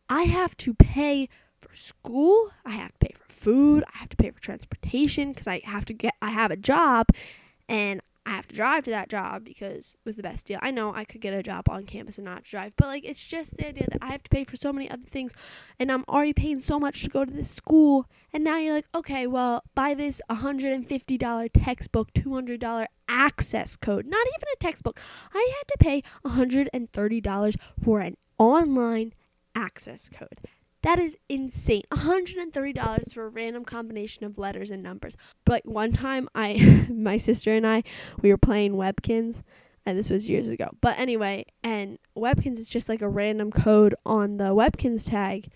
I 0.08 0.22
have 0.22 0.56
to 0.58 0.74
pay 0.74 1.28
for 1.60 1.74
school, 1.74 2.52
I 2.64 2.72
have 2.72 2.92
to 2.92 2.98
pay 2.98 3.14
for 3.14 3.32
food, 3.32 3.84
I 3.94 3.98
have 3.98 4.08
to 4.10 4.16
pay 4.16 4.30
for 4.30 4.40
transportation 4.40 5.32
because 5.32 5.46
I 5.46 5.60
have 5.64 5.84
to 5.86 5.92
get 5.92 6.14
I 6.22 6.30
have 6.30 6.50
a 6.50 6.56
job 6.56 7.08
and 7.68 8.00
I 8.28 8.32
have 8.32 8.46
to 8.48 8.54
drive 8.54 8.84
to 8.84 8.90
that 8.90 9.08
job 9.08 9.42
because 9.42 9.94
it 9.94 10.04
was 10.04 10.16
the 10.16 10.22
best 10.22 10.46
deal. 10.46 10.58
I 10.60 10.70
know 10.70 10.94
I 10.94 11.06
could 11.06 11.22
get 11.22 11.32
a 11.32 11.42
job 11.42 11.66
on 11.70 11.84
campus 11.84 12.18
and 12.18 12.26
not 12.26 12.42
drive, 12.42 12.74
but 12.76 12.86
like 12.86 13.02
it's 13.06 13.26
just 13.26 13.56
the 13.56 13.68
idea 13.68 13.86
that 13.90 14.02
I 14.02 14.08
have 14.08 14.22
to 14.22 14.28
pay 14.28 14.44
for 14.44 14.54
so 14.56 14.70
many 14.70 14.90
other 14.90 15.06
things 15.10 15.32
and 15.78 15.90
I'm 15.90 16.04
already 16.10 16.34
paying 16.34 16.60
so 16.60 16.78
much 16.78 17.02
to 17.04 17.08
go 17.08 17.24
to 17.24 17.32
this 17.32 17.50
school 17.50 18.04
and 18.30 18.44
now 18.44 18.58
you're 18.58 18.74
like, 18.74 18.88
"Okay, 18.94 19.26
well, 19.26 19.62
buy 19.74 19.94
this 19.94 20.20
$150 20.28 21.48
textbook, 21.48 22.12
$200 22.12 22.86
access 23.08 23.76
code." 23.76 24.04
Not 24.04 24.26
even 24.26 24.48
a 24.52 24.56
textbook. 24.60 25.00
I 25.32 25.50
had 25.56 25.68
to 25.68 25.78
pay 25.78 26.02
$130 26.22 27.56
for 27.82 28.00
an 28.00 28.18
online 28.38 29.14
access 29.54 30.10
code. 30.10 30.38
That 30.82 30.98
is 30.98 31.16
insane. 31.28 31.82
$130 31.90 33.12
for 33.12 33.26
a 33.26 33.30
random 33.30 33.64
combination 33.64 34.24
of 34.24 34.38
letters 34.38 34.70
and 34.70 34.82
numbers. 34.82 35.16
But 35.44 35.66
one 35.66 35.92
time 35.92 36.28
I 36.34 36.86
my 36.90 37.16
sister 37.16 37.52
and 37.52 37.66
I 37.66 37.82
we 38.22 38.30
were 38.30 38.38
playing 38.38 38.74
Webkinz 38.74 39.42
and 39.84 39.98
this 39.98 40.10
was 40.10 40.28
years 40.28 40.48
ago. 40.48 40.70
But 40.80 40.98
anyway, 40.98 41.46
and 41.62 41.98
Webkinz 42.16 42.58
is 42.58 42.68
just 42.68 42.88
like 42.88 43.00
a 43.00 43.08
random 43.08 43.50
code 43.50 43.94
on 44.04 44.36
the 44.36 44.54
Webkinz 44.54 45.08
tag 45.08 45.50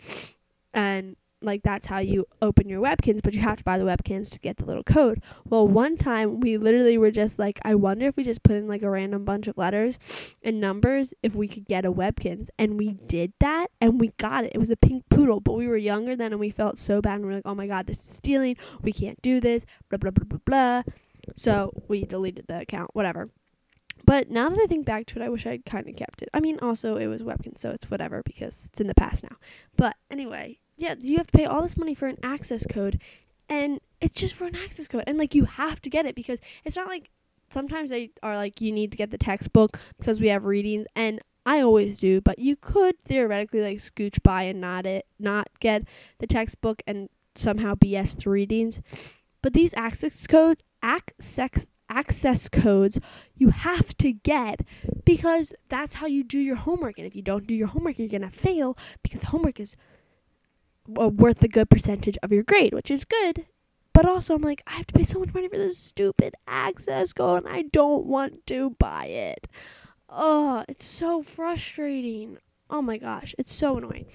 and 0.73 1.17
like 1.45 1.63
that's 1.63 1.87
how 1.87 1.99
you 1.99 2.27
open 2.41 2.69
your 2.69 2.83
Webkinz 2.83 3.21
but 3.23 3.35
you 3.35 3.41
have 3.41 3.57
to 3.57 3.65
buy 3.65 3.79
the 3.79 3.85
Webkinz 3.85 4.31
to 4.33 4.39
get 4.41 4.57
the 4.57 4.65
little 4.65 4.83
code. 4.83 5.23
Well, 5.45 5.67
one 5.67 5.97
time 5.97 6.41
we 6.41 6.57
literally 6.57 6.99
were 6.99 7.11
just 7.11 7.39
like, 7.39 7.61
I 7.65 7.75
wonder 7.75 8.07
if 8.07 8.17
we 8.17 8.25
just 8.25 8.43
put 8.43 8.57
in 8.57 8.69
like 8.69 8.83
a 8.83 8.91
random 8.91 9.25
bunch 9.25 9.47
of 9.49 9.57
letters 9.57 10.35
and 10.43 10.61
numbers 10.61 11.15
if 11.23 11.35
we 11.35 11.49
could 11.49 11.67
get 11.67 11.85
a 11.85 11.93
Webkinz 11.93 12.49
and 12.59 12.79
we 12.79 12.93
did 13.07 13.33
that 13.41 13.69
and 13.81 14.01
we 14.01 14.09
got 14.19 14.45
it. 14.45 14.53
It 14.55 14.59
was 14.59 14.71
a 14.71 14.77
pink 14.77 15.05
poodle, 15.09 15.41
but 15.41 15.55
we 15.55 15.69
were 15.69 15.77
younger 15.77 16.17
then 16.17 16.33
and 16.33 16.41
we 16.41 16.51
felt 16.51 16.79
so 16.79 17.01
bad 17.01 17.17
and 17.17 17.27
we 17.27 17.33
are 17.33 17.37
like, 17.37 17.47
oh 17.47 17.55
my 17.55 17.67
god, 17.67 17.87
this 17.87 17.99
is 17.99 18.15
stealing. 18.15 18.57
We 18.81 18.93
can't 18.93 19.21
do 19.23 19.41
this. 19.41 19.67
Blah 19.89 19.99
blah 19.99 20.11
blah 20.11 20.25
blah 20.25 20.41
blah. 20.45 20.83
So 21.37 21.73
we 21.89 22.05
deleted 22.05 22.47
the 22.49 22.61
account. 22.61 22.91
Whatever. 22.95 23.31
But 24.05 24.31
now 24.31 24.49
that 24.49 24.59
I 24.59 24.67
think 24.67 24.85
back 24.85 25.07
to 25.07 25.21
it, 25.21 25.25
I 25.25 25.29
wish 25.29 25.47
I'd 25.47 25.65
kind 25.65 25.89
of 25.89 25.97
kept 25.97 26.23
it. 26.23 26.29
I 26.35 26.41
mean, 26.41 26.59
also 26.61 26.97
it 26.97 27.07
was 27.07 27.23
Webkinz, 27.23 27.59
so 27.59 27.71
it's 27.71 27.91
whatever 27.91 28.23
because 28.25 28.67
it's 28.67 28.81
in 28.81 28.89
the 28.89 28.95
past 28.95 29.23
now. 29.23 29.37
But 29.77 29.97
anyway, 30.11 30.59
yeah, 30.83 30.97
you 31.01 31.17
have 31.17 31.29
to 31.29 31.39
pay 31.39 31.45
all 31.45 31.63
this 31.63 31.77
money 31.77 31.95
for 31.95 32.09
an 32.09 32.19
access 32.25 32.67
code, 32.67 33.01
and 33.49 33.81
it's 34.01 34.17
just 34.17 34.35
for 34.35 34.47
an 34.47 34.57
access 34.57 34.89
code, 34.89 35.05
and 35.07 35.17
like 35.17 35.33
you 35.33 35.45
have 35.45 35.81
to 35.83 35.89
get 35.89 36.07
it 36.07 36.17
because 36.17 36.41
it's 36.65 36.77
not 36.77 36.89
like 36.89 37.09
sometimes 37.51 37.91
they 37.91 38.11
are 38.21 38.37
like 38.37 38.61
you 38.61 38.73
need 38.73 38.91
to 38.91 38.97
get 38.97 39.13
the 39.13 39.19
textbook 39.19 39.79
because 39.97 40.21
we 40.21 40.27
have 40.27 40.45
readings, 40.45 40.89
and 40.97 41.21
I 41.47 41.61
always 41.61 42.01
do, 42.01 42.21
but 42.21 42.41
you 42.41 42.57
could 42.57 42.99
theoretically 42.99 43.63
like 43.63 43.79
scooch 43.79 44.21
by 44.25 44.43
and 44.43 44.61
not 44.61 44.85
it, 44.85 45.07
not 45.21 45.47
get 45.61 45.87
the 46.19 46.27
textbook 46.27 46.83
and 46.85 47.09
somehow 47.37 47.75
BS 47.77 48.21
the 48.21 48.31
readings. 48.31 48.83
But 49.41 49.53
these 49.53 49.75
access 49.75 50.27
codes, 50.27 50.65
access 50.83 51.69
access 51.89 52.49
codes 52.49 52.99
you 53.37 53.51
have 53.51 53.95
to 53.99 54.13
get 54.13 54.61
because 55.05 55.53
that's 55.69 55.95
how 55.95 56.07
you 56.07 56.25
do 56.25 56.39
your 56.39 56.57
homework. 56.57 56.97
And 56.97 57.07
if 57.07 57.15
you 57.15 57.23
don't 57.23 57.47
do 57.47 57.55
your 57.55 57.69
homework, 57.69 57.99
you're 57.99 58.09
to 58.09 58.31
fail 58.31 58.77
because 59.03 59.25
homework 59.25 59.61
is 59.61 59.77
Uh, 60.99 61.09
worth 61.09 61.43
a 61.43 61.49
good 61.49 61.71
percentage 61.71 62.19
of 62.23 62.33
your 62.33 62.43
grade, 62.43 62.75
which 62.75 62.91
is 62.91 63.05
good. 63.05 63.47
But 63.93 64.07
also, 64.07 64.35
I'm 64.35 64.43
like, 64.43 64.63
I 64.67 64.73
have 64.73 64.87
to 64.87 64.95
pay 64.95 65.05
so 65.05 65.19
much 65.19 65.35
money 65.35 65.49
for 65.49 65.59
this 65.59 65.79
stupid 65.79 66.35
access 66.49 67.13
code, 67.13 67.45
and 67.45 67.55
I 67.55 67.63
don't 67.63 68.07
want 68.07 68.47
to 68.47 68.71
buy 68.79 69.07
it. 69.07 69.49
Oh, 70.09 70.65
it's 70.69 70.85
so 70.85 71.23
frustrating. 71.23 72.39
Oh 72.71 72.83
my 72.83 72.97
gosh, 72.99 73.35
it's 73.39 73.53
so 73.53 73.77
annoying. 73.77 74.07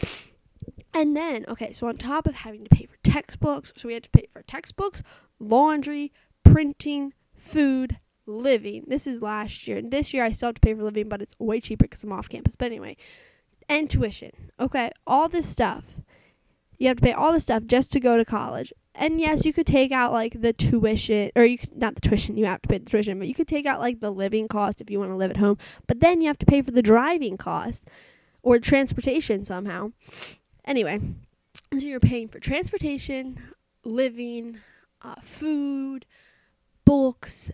And 0.94 1.16
then, 1.16 1.46
okay, 1.48 1.72
so 1.72 1.88
on 1.88 1.98
top 1.98 2.28
of 2.28 2.36
having 2.36 2.64
to 2.64 2.76
pay 2.76 2.86
for 2.86 2.98
textbooks, 3.04 3.72
so 3.78 3.88
we 3.88 3.94
had 3.94 4.04
to 4.04 4.10
pay 4.10 4.28
for 4.34 4.42
textbooks, 4.42 5.04
laundry, 5.40 6.12
printing, 6.44 7.14
food, 7.36 8.00
living. 8.26 8.84
This 8.88 9.06
is 9.06 9.22
last 9.22 9.68
year. 9.68 9.82
This 9.82 10.14
year 10.14 10.24
I 10.24 10.32
still 10.32 10.48
have 10.48 10.56
to 10.56 10.62
pay 10.62 10.74
for 10.74 10.84
living, 10.84 11.08
but 11.08 11.22
it's 11.22 11.36
way 11.40 11.60
cheaper 11.60 11.86
because 11.86 12.04
I'm 12.04 12.12
off 12.12 12.30
campus. 12.30 12.56
But 12.56 12.68
anyway, 12.68 12.98
and 13.70 13.90
tuition. 13.90 14.32
Okay, 14.60 14.92
all 15.06 15.30
this 15.30 15.48
stuff. 15.48 16.02
You 16.78 16.88
have 16.88 16.98
to 16.98 17.04
pay 17.04 17.14
all 17.14 17.32
this 17.32 17.44
stuff 17.44 17.64
just 17.66 17.92
to 17.94 18.00
go 18.00 18.18
to 18.18 18.26
college. 18.26 18.72
And 18.94 19.20
yes, 19.20 19.46
you 19.46 19.54
could 19.54 19.68
take 19.68 19.92
out 19.92 20.12
like 20.12 20.42
the 20.42 20.54
tuition, 20.54 21.32
or 21.36 21.46
you 21.46 21.58
could 21.58 21.76
not 21.76 21.96
the 21.96 22.02
tuition. 22.02 22.38
You 22.38 22.46
have 22.46 22.62
to 22.64 22.70
pay 22.70 22.80
the 22.80 22.86
tuition, 22.86 23.20
but 23.20 23.28
you 23.28 23.34
could 23.34 23.48
take 23.48 23.66
out 23.66 23.80
like 23.80 24.00
the 24.00 24.12
living 24.12 24.48
cost 24.48 24.82
if 24.82 24.90
you 24.90 25.00
want 25.00 25.12
to 25.12 25.16
live 25.16 25.32
at 25.32 25.38
home. 25.38 25.58
But 25.88 26.00
then 26.00 26.22
you 26.22 26.28
have 26.28 26.40
to 26.40 26.46
pay 26.46 26.62
for 26.62 26.72
the 26.72 26.82
driving 26.82 27.38
cost 27.38 27.86
or 28.42 28.60
transportation 28.60 29.44
somehow. 29.44 29.92
Anyway, 30.66 31.00
so 31.74 31.86
you're 31.88 32.00
paying 32.00 32.28
for 32.28 32.40
transportation, 32.40 33.40
living, 33.84 34.60
uh, 35.02 35.16
food, 35.22 36.06
books, 36.86 37.52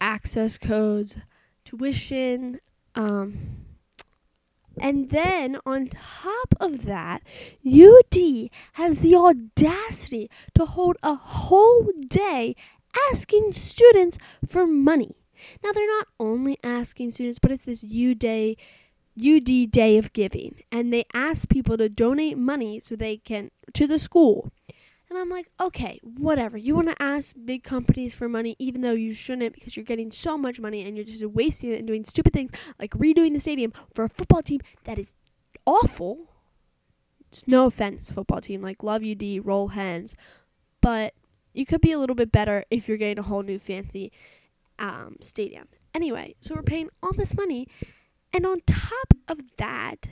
access 0.00 0.56
codes, 0.56 1.16
tuition, 1.64 2.60
um, 2.94 3.65
and 4.78 5.10
then 5.10 5.58
on 5.64 5.88
top 5.88 6.54
of 6.60 6.84
that, 6.84 7.22
UD 7.64 8.50
has 8.74 8.98
the 8.98 9.14
audacity 9.14 10.30
to 10.54 10.64
hold 10.64 10.96
a 11.02 11.14
whole 11.14 11.90
day 12.08 12.54
asking 13.10 13.52
students 13.52 14.18
for 14.46 14.66
money. 14.66 15.16
Now 15.62 15.72
they're 15.72 15.86
not 15.86 16.08
only 16.18 16.58
asking 16.62 17.10
students, 17.10 17.38
but 17.38 17.50
it's 17.50 17.64
this 17.64 17.82
U 17.82 18.14
day 18.14 18.56
UD 19.18 19.70
Day 19.70 19.96
of 19.96 20.12
Giving, 20.12 20.62
and 20.70 20.92
they 20.92 21.04
ask 21.14 21.48
people 21.48 21.78
to 21.78 21.88
donate 21.88 22.36
money 22.36 22.80
so 22.80 22.96
they 22.96 23.16
can 23.16 23.50
to 23.72 23.86
the 23.86 23.98
school 23.98 24.52
and 25.08 25.18
I'm 25.18 25.28
like, 25.28 25.48
okay, 25.60 26.00
whatever. 26.02 26.56
You 26.56 26.74
want 26.74 26.88
to 26.88 27.00
ask 27.02 27.36
big 27.44 27.62
companies 27.62 28.14
for 28.14 28.28
money, 28.28 28.56
even 28.58 28.80
though 28.80 28.92
you 28.92 29.14
shouldn't 29.14 29.54
because 29.54 29.76
you're 29.76 29.84
getting 29.84 30.10
so 30.10 30.36
much 30.36 30.58
money 30.58 30.84
and 30.84 30.96
you're 30.96 31.04
just 31.04 31.24
wasting 31.24 31.72
it 31.72 31.78
and 31.78 31.86
doing 31.86 32.04
stupid 32.04 32.32
things 32.32 32.50
like 32.80 32.90
redoing 32.92 33.32
the 33.32 33.40
stadium 33.40 33.72
for 33.94 34.04
a 34.04 34.08
football 34.08 34.42
team 34.42 34.60
that 34.84 34.98
is 34.98 35.14
awful. 35.64 36.32
It's 37.30 37.46
no 37.46 37.66
offense, 37.66 38.10
football 38.10 38.40
team. 38.40 38.62
Like, 38.62 38.82
love 38.82 39.02
you, 39.02 39.14
D, 39.14 39.38
roll 39.38 39.68
hands. 39.68 40.16
But 40.80 41.14
you 41.54 41.66
could 41.66 41.80
be 41.80 41.92
a 41.92 41.98
little 41.98 42.16
bit 42.16 42.32
better 42.32 42.64
if 42.70 42.88
you're 42.88 42.96
getting 42.96 43.18
a 43.18 43.26
whole 43.26 43.42
new 43.42 43.58
fancy 43.58 44.12
um, 44.78 45.16
stadium. 45.20 45.68
Anyway, 45.94 46.34
so 46.40 46.54
we're 46.54 46.62
paying 46.62 46.90
all 47.02 47.12
this 47.12 47.34
money. 47.34 47.68
And 48.32 48.44
on 48.44 48.60
top 48.66 49.14
of 49.28 49.56
that, 49.56 50.08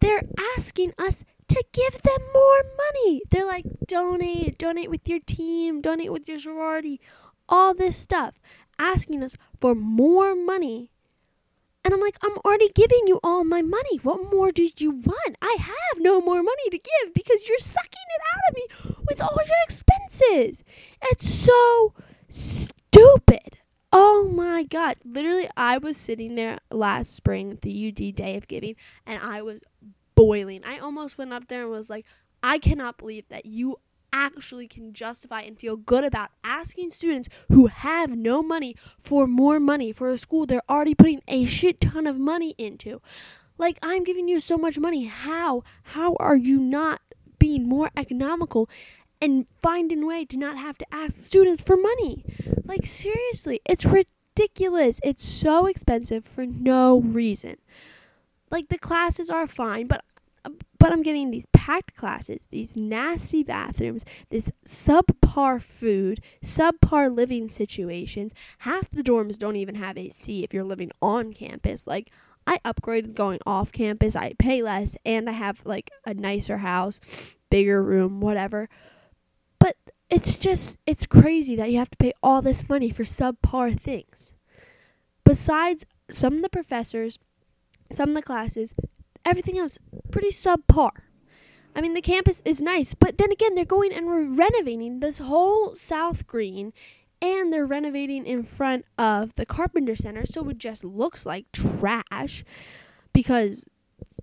they're 0.00 0.22
asking 0.56 0.92
us 0.98 1.24
to 1.50 1.64
give 1.72 2.02
them 2.02 2.20
more 2.32 2.62
money. 2.76 3.22
They're 3.30 3.46
like, 3.46 3.64
donate, 3.86 4.56
donate 4.58 4.90
with 4.90 5.08
your 5.08 5.20
team, 5.20 5.80
donate 5.80 6.12
with 6.12 6.28
your 6.28 6.38
sorority, 6.38 7.00
all 7.48 7.74
this 7.74 7.96
stuff, 7.96 8.34
asking 8.78 9.24
us 9.24 9.36
for 9.60 9.74
more 9.74 10.34
money. 10.34 10.90
And 11.84 11.94
I'm 11.94 12.00
like, 12.00 12.18
I'm 12.22 12.36
already 12.44 12.70
giving 12.74 13.06
you 13.06 13.20
all 13.24 13.42
my 13.42 13.62
money. 13.62 13.98
What 14.02 14.30
more 14.30 14.52
do 14.52 14.68
you 14.76 14.90
want? 14.90 15.36
I 15.40 15.56
have 15.58 15.98
no 15.98 16.20
more 16.20 16.42
money 16.42 16.70
to 16.70 16.78
give 16.78 17.14
because 17.14 17.48
you're 17.48 17.58
sucking 17.58 17.90
it 17.90 18.22
out 18.34 18.50
of 18.50 18.56
me 18.56 18.96
with 19.08 19.22
all 19.22 19.36
your 19.36 19.56
expenses. 19.64 20.62
It's 21.02 21.28
so 21.28 21.94
stupid. 22.28 23.58
Oh 23.92 24.30
my 24.32 24.62
God. 24.62 24.96
Literally, 25.04 25.48
I 25.56 25.78
was 25.78 25.96
sitting 25.96 26.34
there 26.34 26.58
last 26.70 27.14
spring, 27.14 27.58
the 27.62 27.88
UD 27.88 28.14
Day 28.14 28.36
of 28.36 28.46
Giving, 28.46 28.76
and 29.06 29.20
I 29.22 29.42
was 29.42 29.60
boiling. 30.20 30.62
I 30.64 30.78
almost 30.78 31.16
went 31.16 31.32
up 31.32 31.48
there 31.48 31.62
and 31.62 31.70
was 31.70 31.88
like, 31.88 32.04
I 32.42 32.58
cannot 32.58 32.98
believe 32.98 33.28
that 33.30 33.46
you 33.46 33.76
actually 34.12 34.68
can 34.68 34.92
justify 34.92 35.40
and 35.40 35.58
feel 35.58 35.76
good 35.76 36.04
about 36.04 36.28
asking 36.44 36.90
students 36.90 37.28
who 37.48 37.68
have 37.68 38.14
no 38.14 38.42
money 38.42 38.74
for 38.98 39.26
more 39.26 39.58
money 39.58 39.92
for 39.92 40.10
a 40.10 40.18
school 40.18 40.44
they're 40.44 40.62
already 40.68 40.94
putting 40.94 41.22
a 41.28 41.44
shit 41.44 41.80
ton 41.80 42.06
of 42.06 42.18
money 42.18 42.54
into. 42.58 43.00
Like 43.56 43.78
I'm 43.82 44.04
giving 44.04 44.28
you 44.28 44.40
so 44.40 44.58
much 44.58 44.78
money. 44.78 45.04
How? 45.04 45.62
How 45.84 46.16
are 46.20 46.36
you 46.36 46.60
not 46.60 47.00
being 47.38 47.66
more 47.66 47.90
economical 47.96 48.68
and 49.22 49.46
finding 49.62 50.02
a 50.02 50.06
way 50.06 50.24
to 50.26 50.36
not 50.36 50.58
have 50.58 50.76
to 50.78 50.86
ask 50.92 51.16
students 51.16 51.62
for 51.62 51.76
money? 51.76 52.24
Like 52.64 52.84
seriously, 52.84 53.60
it's 53.64 53.86
ridiculous. 53.86 55.00
It's 55.02 55.26
so 55.26 55.66
expensive 55.66 56.24
for 56.26 56.44
no 56.44 57.00
reason. 57.00 57.56
Like 58.50 58.68
the 58.68 58.78
classes 58.78 59.30
are 59.30 59.46
fine, 59.46 59.86
but 59.86 60.04
but 60.80 60.92
I'm 60.92 61.02
getting 61.02 61.30
these 61.30 61.46
packed 61.52 61.94
classes, 61.94 62.48
these 62.50 62.74
nasty 62.74 63.42
bathrooms, 63.42 64.04
this 64.30 64.50
subpar 64.64 65.60
food, 65.60 66.20
subpar 66.42 67.14
living 67.14 67.48
situations. 67.48 68.32
Half 68.60 68.90
the 68.90 69.02
dorms 69.02 69.38
don't 69.38 69.56
even 69.56 69.74
have 69.74 69.98
AC 69.98 70.42
if 70.42 70.54
you're 70.54 70.64
living 70.64 70.90
on 71.02 71.34
campus. 71.34 71.86
Like 71.86 72.10
I 72.46 72.58
upgraded 72.64 73.14
going 73.14 73.40
off 73.46 73.72
campus, 73.72 74.16
I 74.16 74.32
pay 74.38 74.62
less 74.62 74.96
and 75.04 75.28
I 75.28 75.32
have 75.32 75.60
like 75.66 75.90
a 76.06 76.14
nicer 76.14 76.56
house, 76.56 77.36
bigger 77.50 77.82
room, 77.82 78.22
whatever. 78.22 78.70
But 79.58 79.76
it's 80.08 80.38
just 80.38 80.78
it's 80.86 81.04
crazy 81.04 81.56
that 81.56 81.70
you 81.70 81.76
have 81.76 81.90
to 81.90 81.98
pay 81.98 82.14
all 82.22 82.40
this 82.40 82.70
money 82.70 82.88
for 82.88 83.04
subpar 83.04 83.78
things. 83.78 84.32
Besides 85.24 85.84
some 86.10 86.36
of 86.36 86.42
the 86.42 86.48
professors, 86.48 87.18
some 87.92 88.08
of 88.08 88.14
the 88.14 88.22
classes 88.22 88.72
everything 89.24 89.58
else 89.58 89.78
pretty 90.10 90.30
subpar. 90.30 90.90
I 91.74 91.80
mean, 91.80 91.94
the 91.94 92.00
campus 92.00 92.42
is 92.44 92.60
nice, 92.60 92.94
but 92.94 93.18
then 93.18 93.30
again, 93.30 93.54
they're 93.54 93.64
going 93.64 93.92
and 93.92 94.10
re- 94.10 94.26
renovating 94.26 95.00
this 95.00 95.18
whole 95.18 95.74
South 95.74 96.26
Green, 96.26 96.72
and 97.22 97.52
they're 97.52 97.66
renovating 97.66 98.26
in 98.26 98.42
front 98.42 98.84
of 98.98 99.34
the 99.36 99.46
Carpenter 99.46 99.94
Center, 99.94 100.26
so 100.26 100.48
it 100.48 100.58
just 100.58 100.84
looks 100.84 101.24
like 101.24 101.46
trash 101.52 102.44
because 103.12 103.66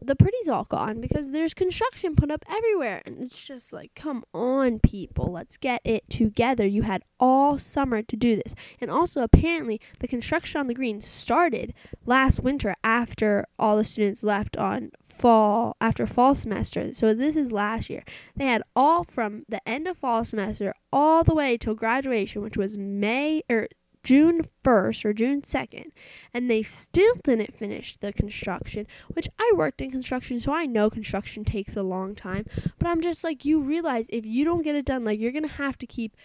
the 0.01 0.15
pretty's 0.15 0.49
all 0.49 0.63
gone 0.63 1.01
because 1.01 1.31
there's 1.31 1.53
construction 1.53 2.15
put 2.15 2.31
up 2.31 2.43
everywhere. 2.49 3.01
And 3.05 3.17
it's 3.19 3.39
just 3.39 3.73
like, 3.73 3.91
come 3.95 4.23
on, 4.33 4.79
people, 4.79 5.31
let's 5.31 5.57
get 5.57 5.81
it 5.83 6.09
together. 6.09 6.65
You 6.65 6.83
had 6.83 7.03
all 7.19 7.57
summer 7.57 8.01
to 8.01 8.15
do 8.15 8.35
this. 8.35 8.55
And 8.79 8.91
also, 8.91 9.21
apparently, 9.21 9.81
the 9.99 10.07
construction 10.07 10.59
on 10.59 10.67
the 10.67 10.73
green 10.73 11.01
started 11.01 11.73
last 12.05 12.41
winter 12.41 12.75
after 12.83 13.45
all 13.57 13.77
the 13.77 13.83
students 13.83 14.23
left 14.23 14.57
on 14.57 14.91
fall, 15.03 15.75
after 15.81 16.05
fall 16.05 16.35
semester. 16.35 16.93
So 16.93 17.13
this 17.13 17.35
is 17.35 17.51
last 17.51 17.89
year. 17.89 18.03
They 18.35 18.45
had 18.45 18.63
all 18.75 19.03
from 19.03 19.43
the 19.49 19.67
end 19.67 19.87
of 19.87 19.97
fall 19.97 20.23
semester 20.23 20.73
all 20.91 21.23
the 21.23 21.35
way 21.35 21.57
till 21.57 21.75
graduation, 21.75 22.41
which 22.41 22.57
was 22.57 22.77
May 22.77 23.41
or 23.49 23.67
June 24.07 24.47
1st 24.63 25.03
or 25.03 25.11
June 25.11 25.41
2nd, 25.41 25.91
and 26.33 26.49
they 26.49 26.63
still 26.63 27.15
didn't 27.25 27.53
finish 27.53 27.97
the 27.97 28.13
construction, 28.13 28.87
which 29.09 29.27
I 29.37 29.51
worked 29.53 29.81
in 29.81 29.91
construction, 29.91 30.39
so 30.39 30.53
I 30.53 30.65
know 30.65 30.89
construction 30.89 31.43
takes 31.43 31.75
a 31.75 31.83
long 31.83 32.15
time. 32.15 32.45
But 32.79 32.87
I'm 32.87 33.01
just 33.01 33.25
like, 33.25 33.43
you 33.43 33.59
realize 33.59 34.07
if 34.09 34.25
you 34.25 34.45
don't 34.45 34.61
get 34.61 34.77
it 34.77 34.85
done, 34.85 35.03
like, 35.03 35.19
you're 35.19 35.33
going 35.33 35.43
to 35.43 35.55
have 35.55 35.77
to 35.79 35.85
keep 35.85 36.15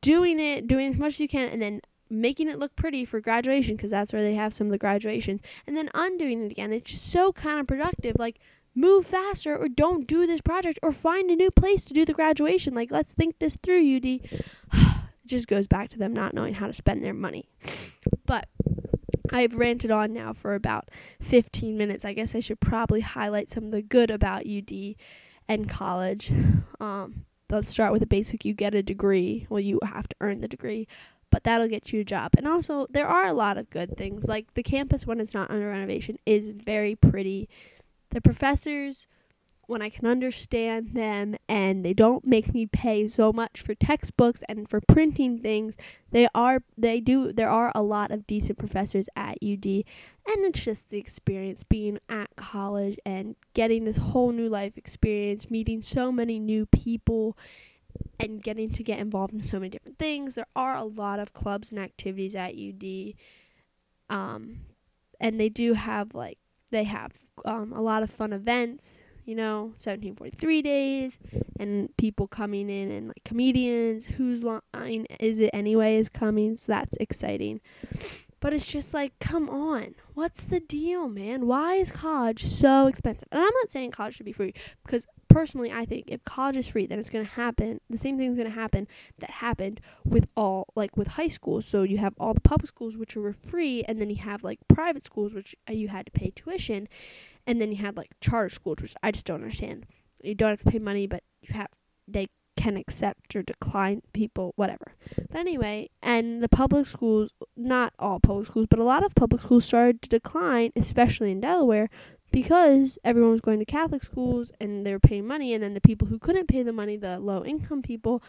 doing 0.00 0.40
it, 0.40 0.66
doing 0.66 0.88
as 0.88 0.98
much 0.98 1.12
as 1.12 1.20
you 1.20 1.28
can, 1.28 1.48
and 1.50 1.62
then 1.62 1.82
making 2.10 2.48
it 2.48 2.58
look 2.58 2.74
pretty 2.74 3.04
for 3.04 3.20
graduation, 3.20 3.76
because 3.76 3.92
that's 3.92 4.12
where 4.12 4.22
they 4.22 4.34
have 4.34 4.52
some 4.52 4.66
of 4.66 4.72
the 4.72 4.76
graduations, 4.76 5.40
and 5.68 5.76
then 5.76 5.88
undoing 5.94 6.42
it 6.42 6.50
again. 6.50 6.72
It's 6.72 6.90
just 6.90 7.12
so 7.12 7.32
counterproductive. 7.32 8.18
Like, 8.18 8.40
move 8.74 9.06
faster 9.06 9.56
or 9.56 9.68
don't 9.68 10.08
do 10.08 10.26
this 10.26 10.40
project 10.40 10.80
or 10.82 10.90
find 10.90 11.30
a 11.30 11.36
new 11.36 11.52
place 11.52 11.84
to 11.84 11.94
do 11.94 12.04
the 12.04 12.12
graduation. 12.12 12.74
Like, 12.74 12.90
let's 12.90 13.12
think 13.12 13.38
this 13.38 13.56
through, 13.62 13.98
UD. 13.98 14.18
just 15.26 15.48
goes 15.48 15.66
back 15.66 15.88
to 15.90 15.98
them 15.98 16.12
not 16.12 16.34
knowing 16.34 16.54
how 16.54 16.66
to 16.66 16.72
spend 16.72 17.02
their 17.02 17.14
money. 17.14 17.48
But 18.26 18.48
I've 19.32 19.54
ranted 19.54 19.90
on 19.90 20.12
now 20.12 20.32
for 20.32 20.54
about 20.54 20.90
15 21.20 21.76
minutes. 21.76 22.04
I 22.04 22.12
guess 22.12 22.34
I 22.34 22.40
should 22.40 22.60
probably 22.60 23.00
highlight 23.00 23.48
some 23.48 23.64
of 23.64 23.70
the 23.70 23.82
good 23.82 24.10
about 24.10 24.46
UD 24.46 24.94
and 25.48 25.68
college. 25.68 26.32
Um, 26.80 27.26
let's 27.48 27.70
start 27.70 27.92
with 27.92 28.00
the 28.00 28.06
basic 28.06 28.44
you 28.44 28.54
get 28.54 28.74
a 28.74 28.82
degree. 28.82 29.46
Well, 29.48 29.60
you 29.60 29.78
have 29.84 30.08
to 30.08 30.16
earn 30.20 30.40
the 30.40 30.48
degree, 30.48 30.88
but 31.30 31.44
that'll 31.44 31.68
get 31.68 31.92
you 31.92 32.00
a 32.00 32.04
job. 32.04 32.32
And 32.36 32.48
also, 32.48 32.86
there 32.90 33.06
are 33.06 33.26
a 33.26 33.32
lot 33.32 33.56
of 33.56 33.70
good 33.70 33.96
things. 33.96 34.26
Like 34.26 34.54
the 34.54 34.62
campus, 34.62 35.06
when 35.06 35.20
it's 35.20 35.34
not 35.34 35.50
under 35.50 35.68
renovation, 35.68 36.18
is 36.26 36.50
very 36.50 36.96
pretty. 36.96 37.48
The 38.10 38.20
professors 38.20 39.06
when 39.72 39.82
I 39.82 39.88
can 39.88 40.06
understand 40.06 40.90
them 40.90 41.34
and 41.48 41.84
they 41.84 41.94
don't 41.94 42.26
make 42.26 42.52
me 42.52 42.66
pay 42.66 43.08
so 43.08 43.32
much 43.32 43.60
for 43.60 43.74
textbooks 43.74 44.42
and 44.48 44.68
for 44.68 44.80
printing 44.80 45.38
things. 45.38 45.74
They 46.10 46.28
are 46.34 46.62
they 46.76 47.00
do 47.00 47.32
there 47.32 47.50
are 47.50 47.72
a 47.74 47.82
lot 47.82 48.10
of 48.10 48.26
decent 48.26 48.58
professors 48.58 49.08
at 49.16 49.38
UD 49.42 49.64
and 49.64 50.44
it's 50.44 50.60
just 50.60 50.90
the 50.90 50.98
experience 50.98 51.64
being 51.64 51.98
at 52.08 52.36
college 52.36 52.98
and 53.04 53.34
getting 53.54 53.84
this 53.84 53.96
whole 53.96 54.30
new 54.30 54.48
life 54.48 54.76
experience, 54.76 55.50
meeting 55.50 55.82
so 55.82 56.12
many 56.12 56.38
new 56.38 56.66
people 56.66 57.36
and 58.20 58.42
getting 58.42 58.70
to 58.70 58.82
get 58.82 59.00
involved 59.00 59.32
in 59.32 59.42
so 59.42 59.58
many 59.58 59.70
different 59.70 59.98
things. 59.98 60.34
There 60.34 60.46
are 60.54 60.76
a 60.76 60.84
lot 60.84 61.18
of 61.18 61.32
clubs 61.32 61.72
and 61.72 61.80
activities 61.80 62.36
at 62.36 62.54
UD. 62.54 63.14
Um 64.10 64.60
and 65.18 65.40
they 65.40 65.48
do 65.48 65.72
have 65.72 66.14
like 66.14 66.38
they 66.70 66.84
have 66.84 67.12
um, 67.44 67.72
a 67.72 67.80
lot 67.80 68.02
of 68.02 68.10
fun 68.10 68.32
events 68.32 69.02
you 69.24 69.34
know, 69.34 69.72
1743 69.78 70.62
days 70.62 71.18
and 71.58 71.96
people 71.96 72.26
coming 72.26 72.68
in 72.68 72.90
and 72.90 73.08
like 73.08 73.22
comedians, 73.24 74.04
whose 74.04 74.44
line 74.44 75.06
is 75.20 75.38
it 75.38 75.50
anyway 75.52 75.96
is 75.96 76.08
coming, 76.08 76.56
so 76.56 76.72
that's 76.72 76.96
exciting. 76.96 77.60
But 78.40 78.52
it's 78.52 78.66
just 78.66 78.92
like, 78.92 79.16
come 79.20 79.48
on. 79.48 79.94
What's 80.14 80.42
the 80.42 80.58
deal, 80.58 81.08
man? 81.08 81.46
Why 81.46 81.74
is 81.74 81.92
college 81.92 82.44
so 82.44 82.88
expensive? 82.88 83.28
And 83.30 83.40
I'm 83.40 83.54
not 83.62 83.70
saying 83.70 83.92
college 83.92 84.16
should 84.16 84.26
be 84.26 84.32
free 84.32 84.52
because 84.84 85.06
personally, 85.32 85.72
I 85.72 85.84
think 85.84 86.04
if 86.08 86.24
college 86.24 86.56
is 86.56 86.66
free, 86.66 86.86
then 86.86 86.98
it's 86.98 87.10
going 87.10 87.24
to 87.24 87.30
happen. 87.32 87.80
The 87.90 87.98
same 87.98 88.18
thing's 88.18 88.36
going 88.36 88.48
to 88.48 88.54
happen 88.54 88.86
that 89.18 89.30
happened 89.30 89.80
with 90.04 90.28
all, 90.36 90.68
like 90.76 90.96
with 90.96 91.08
high 91.08 91.28
school. 91.28 91.62
So 91.62 91.82
you 91.82 91.98
have 91.98 92.14
all 92.18 92.34
the 92.34 92.40
public 92.40 92.68
schools, 92.68 92.96
which 92.96 93.16
were 93.16 93.32
free, 93.32 93.82
and 93.84 94.00
then 94.00 94.10
you 94.10 94.16
have 94.16 94.44
like 94.44 94.60
private 94.68 95.02
schools, 95.02 95.32
which 95.32 95.56
uh, 95.68 95.72
you 95.72 95.88
had 95.88 96.06
to 96.06 96.12
pay 96.12 96.30
tuition. 96.34 96.88
And 97.46 97.60
then 97.60 97.70
you 97.70 97.78
had 97.78 97.96
like 97.96 98.12
charter 98.20 98.48
schools, 98.48 98.78
which 98.80 98.94
I 99.02 99.10
just 99.10 99.26
don't 99.26 99.42
understand. 99.42 99.86
You 100.22 100.34
don't 100.34 100.50
have 100.50 100.62
to 100.62 100.70
pay 100.70 100.78
money, 100.78 101.06
but 101.06 101.22
you 101.40 101.54
have, 101.54 101.68
they 102.06 102.28
can 102.56 102.76
accept 102.76 103.34
or 103.34 103.42
decline 103.42 104.02
people, 104.12 104.52
whatever. 104.56 104.94
But 105.16 105.40
anyway, 105.40 105.90
and 106.02 106.42
the 106.42 106.48
public 106.48 106.86
schools, 106.86 107.30
not 107.56 107.92
all 107.98 108.20
public 108.20 108.46
schools, 108.46 108.66
but 108.70 108.78
a 108.78 108.84
lot 108.84 109.02
of 109.02 109.14
public 109.14 109.42
schools 109.42 109.64
started 109.64 110.02
to 110.02 110.08
decline, 110.08 110.70
especially 110.76 111.32
in 111.32 111.40
Delaware, 111.40 111.88
because 112.32 112.98
everyone 113.04 113.32
was 113.32 113.40
going 113.40 113.58
to 113.60 113.64
Catholic 113.64 114.02
schools 114.02 114.50
and 114.60 114.84
they 114.84 114.92
were 114.92 114.98
paying 114.98 115.26
money, 115.26 115.54
and 115.54 115.62
then 115.62 115.74
the 115.74 115.80
people 115.80 116.08
who 116.08 116.18
couldn't 116.18 116.48
pay 116.48 116.62
the 116.62 116.72
money, 116.72 116.96
the 116.96 117.18
low 117.18 117.44
income 117.44 117.82
people, 117.82 118.22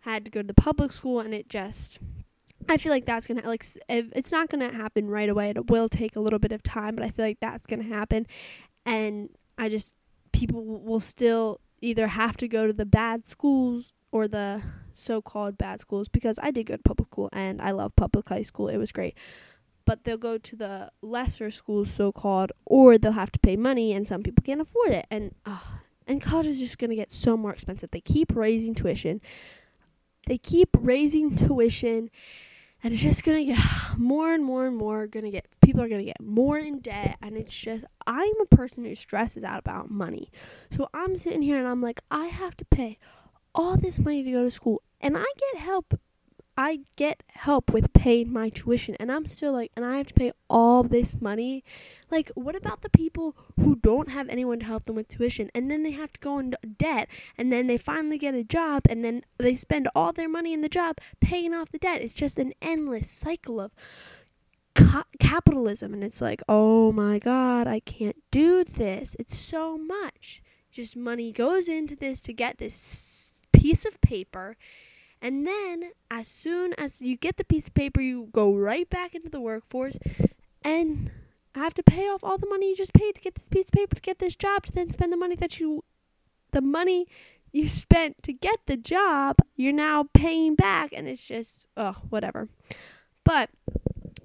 had 0.00 0.24
to 0.24 0.30
go 0.30 0.40
to 0.40 0.46
the 0.46 0.54
public 0.54 0.90
school, 0.92 1.20
and 1.20 1.34
it 1.34 1.48
just. 1.48 1.98
I 2.68 2.76
feel 2.76 2.92
like 2.92 3.06
that's 3.06 3.26
gonna 3.26 3.46
like 3.46 3.64
it's 3.88 4.30
not 4.30 4.48
gonna 4.48 4.72
happen 4.72 5.08
right 5.08 5.28
away. 5.28 5.50
It 5.50 5.70
will 5.70 5.88
take 5.88 6.14
a 6.14 6.20
little 6.20 6.38
bit 6.38 6.52
of 6.52 6.62
time, 6.62 6.94
but 6.94 7.04
I 7.04 7.08
feel 7.10 7.24
like 7.24 7.40
that's 7.40 7.66
gonna 7.66 7.84
happen, 7.84 8.26
and 8.84 9.30
I 9.56 9.68
just 9.68 9.94
people 10.32 10.64
will 10.64 11.00
still 11.00 11.60
either 11.80 12.06
have 12.06 12.36
to 12.38 12.48
go 12.48 12.66
to 12.66 12.72
the 12.72 12.84
bad 12.84 13.26
schools 13.26 13.92
or 14.12 14.28
the 14.28 14.62
so-called 14.92 15.56
bad 15.56 15.80
schools 15.80 16.08
because 16.08 16.38
I 16.42 16.50
did 16.50 16.66
go 16.66 16.76
to 16.76 16.82
public 16.82 17.08
school 17.08 17.28
and 17.32 17.60
I 17.62 17.70
love 17.70 17.94
public 17.96 18.28
high 18.28 18.42
school. 18.42 18.68
It 18.68 18.76
was 18.76 18.92
great. 18.92 19.16
But 19.90 20.04
they'll 20.04 20.18
go 20.18 20.38
to 20.38 20.54
the 20.54 20.92
lesser 21.02 21.50
schools 21.50 21.90
so-called 21.90 22.52
or 22.64 22.96
they'll 22.96 23.10
have 23.10 23.32
to 23.32 23.40
pay 23.40 23.56
money 23.56 23.92
and 23.92 24.06
some 24.06 24.22
people 24.22 24.40
can't 24.46 24.60
afford 24.60 24.90
it 24.90 25.04
and 25.10 25.34
uh, 25.44 25.58
and 26.06 26.22
college 26.22 26.46
is 26.46 26.60
just 26.60 26.78
going 26.78 26.90
to 26.90 26.94
get 26.96 27.10
so 27.10 27.36
more 27.36 27.52
expensive. 27.52 27.90
They 27.90 28.00
keep 28.00 28.36
raising 28.36 28.72
tuition. 28.72 29.20
They 30.28 30.38
keep 30.38 30.68
raising 30.78 31.34
tuition 31.34 32.08
and 32.84 32.92
it's 32.92 33.02
just 33.02 33.24
gonna 33.24 33.44
get 33.44 33.58
more 33.96 34.32
and 34.32 34.44
more 34.44 34.68
and 34.68 34.76
more 34.76 35.08
gonna 35.08 35.32
get 35.32 35.48
people 35.60 35.82
are 35.82 35.88
gonna 35.88 36.04
get 36.04 36.20
more 36.20 36.56
in 36.56 36.78
debt 36.78 37.16
and 37.20 37.36
it's 37.36 37.52
just 37.52 37.84
i'm 38.06 38.40
a 38.40 38.46
person 38.46 38.84
who 38.84 38.94
stresses 38.94 39.44
out 39.44 39.58
about 39.58 39.90
money 39.90 40.30
so 40.70 40.88
i'm 40.94 41.16
sitting 41.16 41.42
here 41.42 41.58
and 41.58 41.66
i'm 41.66 41.82
like 41.82 42.00
i 42.10 42.26
have 42.26 42.56
to 42.56 42.64
pay 42.64 42.96
all 43.54 43.76
this 43.76 43.98
money 43.98 44.22
to 44.22 44.30
go 44.30 44.44
to 44.44 44.50
school 44.50 44.82
and 45.00 45.16
i 45.16 45.24
get 45.52 45.62
help 45.62 45.98
I 46.62 46.80
get 46.94 47.22
help 47.28 47.72
with 47.72 47.94
paying 47.94 48.30
my 48.30 48.50
tuition 48.50 48.94
and 49.00 49.10
I'm 49.10 49.26
still 49.26 49.54
like 49.54 49.72
and 49.74 49.82
I 49.82 49.96
have 49.96 50.08
to 50.08 50.14
pay 50.14 50.30
all 50.50 50.82
this 50.82 51.18
money. 51.18 51.64
Like 52.10 52.30
what 52.34 52.54
about 52.54 52.82
the 52.82 52.90
people 52.90 53.34
who 53.58 53.76
don't 53.76 54.10
have 54.10 54.28
anyone 54.28 54.58
to 54.58 54.66
help 54.66 54.84
them 54.84 54.96
with 54.96 55.08
tuition 55.08 55.50
and 55.54 55.70
then 55.70 55.84
they 55.84 55.92
have 55.92 56.12
to 56.12 56.20
go 56.20 56.38
into 56.38 56.58
debt 56.76 57.08
and 57.38 57.50
then 57.50 57.66
they 57.66 57.78
finally 57.78 58.18
get 58.18 58.34
a 58.34 58.44
job 58.44 58.82
and 58.90 59.02
then 59.02 59.22
they 59.38 59.56
spend 59.56 59.88
all 59.94 60.12
their 60.12 60.28
money 60.28 60.52
in 60.52 60.60
the 60.60 60.68
job 60.68 60.98
paying 61.18 61.54
off 61.54 61.72
the 61.72 61.78
debt. 61.78 62.02
It's 62.02 62.12
just 62.12 62.38
an 62.38 62.52
endless 62.60 63.08
cycle 63.10 63.58
of 63.58 63.72
ca- 64.74 65.04
capitalism 65.18 65.94
and 65.94 66.04
it's 66.04 66.20
like, 66.20 66.42
"Oh 66.46 66.92
my 66.92 67.18
god, 67.18 67.68
I 67.68 67.80
can't 67.80 68.22
do 68.30 68.64
this. 68.64 69.16
It's 69.18 69.38
so 69.38 69.78
much." 69.78 70.42
Just 70.70 70.94
money 70.94 71.32
goes 71.32 71.68
into 71.68 71.96
this 71.96 72.20
to 72.20 72.34
get 72.34 72.58
this 72.58 73.40
piece 73.50 73.86
of 73.86 73.98
paper 74.02 74.58
and 75.22 75.46
then, 75.46 75.92
as 76.10 76.26
soon 76.26 76.72
as 76.74 77.02
you 77.02 77.16
get 77.16 77.36
the 77.36 77.44
piece 77.44 77.68
of 77.68 77.74
paper, 77.74 78.00
you 78.00 78.28
go 78.32 78.54
right 78.54 78.88
back 78.88 79.14
into 79.14 79.28
the 79.28 79.40
workforce 79.40 79.98
and 80.62 81.10
have 81.54 81.74
to 81.74 81.82
pay 81.82 82.08
off 82.08 82.24
all 82.24 82.38
the 82.38 82.48
money 82.48 82.70
you 82.70 82.76
just 82.76 82.94
paid 82.94 83.14
to 83.16 83.20
get 83.20 83.34
this 83.34 83.48
piece 83.48 83.66
of 83.66 83.72
paper 83.72 83.96
to 83.96 84.02
get 84.02 84.18
this 84.18 84.36
job 84.36 84.64
to 84.64 84.72
then 84.72 84.90
spend 84.90 85.12
the 85.12 85.16
money 85.16 85.34
that 85.34 85.58
you 85.58 85.84
the 86.52 86.60
money 86.60 87.06
you 87.52 87.66
spent 87.66 88.22
to 88.22 88.32
get 88.32 88.60
the 88.66 88.76
job 88.76 89.36
you're 89.56 89.72
now 89.72 90.06
paying 90.14 90.54
back 90.54 90.92
and 90.92 91.08
it's 91.08 91.26
just 91.26 91.66
oh 91.76 91.96
whatever. 92.08 92.48
But 93.24 93.50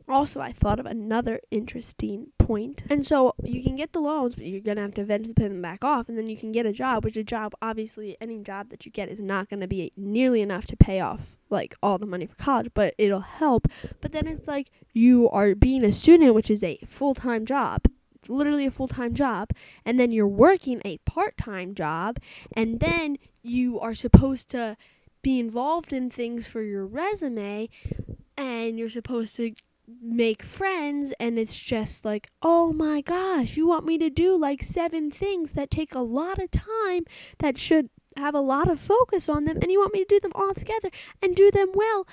also 0.07 0.39
I 0.39 0.51
thought 0.51 0.79
of 0.79 0.85
another 0.85 1.41
interesting 1.51 2.27
point. 2.45 2.83
And 2.89 3.05
so 3.05 3.33
you 3.43 3.63
can 3.63 3.75
get 3.75 3.93
the 3.93 3.99
loans, 3.99 4.35
but 4.35 4.45
you're 4.45 4.61
gonna 4.61 4.81
have 4.81 4.93
to 4.95 5.01
eventually 5.01 5.33
pay 5.33 5.47
them 5.47 5.61
back 5.61 5.83
off, 5.83 6.07
and 6.07 6.17
then 6.17 6.29
you 6.29 6.37
can 6.37 6.51
get 6.51 6.65
a 6.65 6.71
job, 6.71 7.03
which 7.03 7.17
a 7.17 7.23
job 7.23 7.53
obviously 7.61 8.15
any 8.21 8.39
job 8.39 8.69
that 8.69 8.85
you 8.85 8.91
get 8.91 9.09
is 9.09 9.19
not 9.19 9.49
gonna 9.49 9.67
be 9.67 9.91
nearly 9.97 10.41
enough 10.41 10.65
to 10.67 10.77
pay 10.77 10.99
off 10.99 11.37
like 11.49 11.75
all 11.81 11.97
the 11.97 12.05
money 12.05 12.25
for 12.25 12.35
college, 12.35 12.71
but 12.73 12.93
it'll 12.97 13.21
help. 13.21 13.67
But 14.01 14.11
then 14.11 14.27
it's 14.27 14.47
like 14.47 14.69
you 14.93 15.29
are 15.29 15.55
being 15.55 15.83
a 15.83 15.91
student, 15.91 16.35
which 16.35 16.51
is 16.51 16.63
a 16.63 16.77
full 16.85 17.15
time 17.15 17.45
job. 17.45 17.81
Literally 18.27 18.65
a 18.65 18.71
full 18.71 18.87
time 18.87 19.13
job, 19.13 19.49
and 19.85 19.99
then 19.99 20.11
you're 20.11 20.27
working 20.27 20.81
a 20.85 20.97
part 20.99 21.37
time 21.37 21.75
job, 21.75 22.17
and 22.53 22.79
then 22.79 23.17
you 23.43 23.79
are 23.79 23.93
supposed 23.93 24.49
to 24.49 24.77
be 25.21 25.39
involved 25.39 25.91
in 25.91 26.09
things 26.09 26.45
for 26.45 26.61
your 26.61 26.85
resume 26.85 27.67
and 28.37 28.77
you're 28.77 28.89
supposed 28.89 29.35
to 29.35 29.53
make 30.01 30.43
friends 30.43 31.13
and 31.19 31.37
it's 31.37 31.57
just 31.57 32.05
like, 32.05 32.29
"Oh 32.41 32.73
my 32.73 33.01
gosh, 33.01 33.57
you 33.57 33.67
want 33.67 33.85
me 33.85 33.97
to 33.99 34.09
do 34.09 34.37
like 34.37 34.63
seven 34.63 35.11
things 35.11 35.53
that 35.53 35.69
take 35.71 35.93
a 35.95 35.99
lot 35.99 36.39
of 36.39 36.51
time 36.51 37.05
that 37.39 37.57
should 37.57 37.89
have 38.17 38.35
a 38.35 38.39
lot 38.39 38.69
of 38.69 38.79
focus 38.79 39.27
on 39.27 39.45
them 39.45 39.57
and 39.61 39.71
you 39.71 39.79
want 39.79 39.93
me 39.93 39.99
to 39.99 40.15
do 40.15 40.19
them 40.19 40.31
all 40.35 40.53
together 40.53 40.89
and 41.21 41.35
do 41.35 41.51
them 41.51 41.71
well 41.73 42.07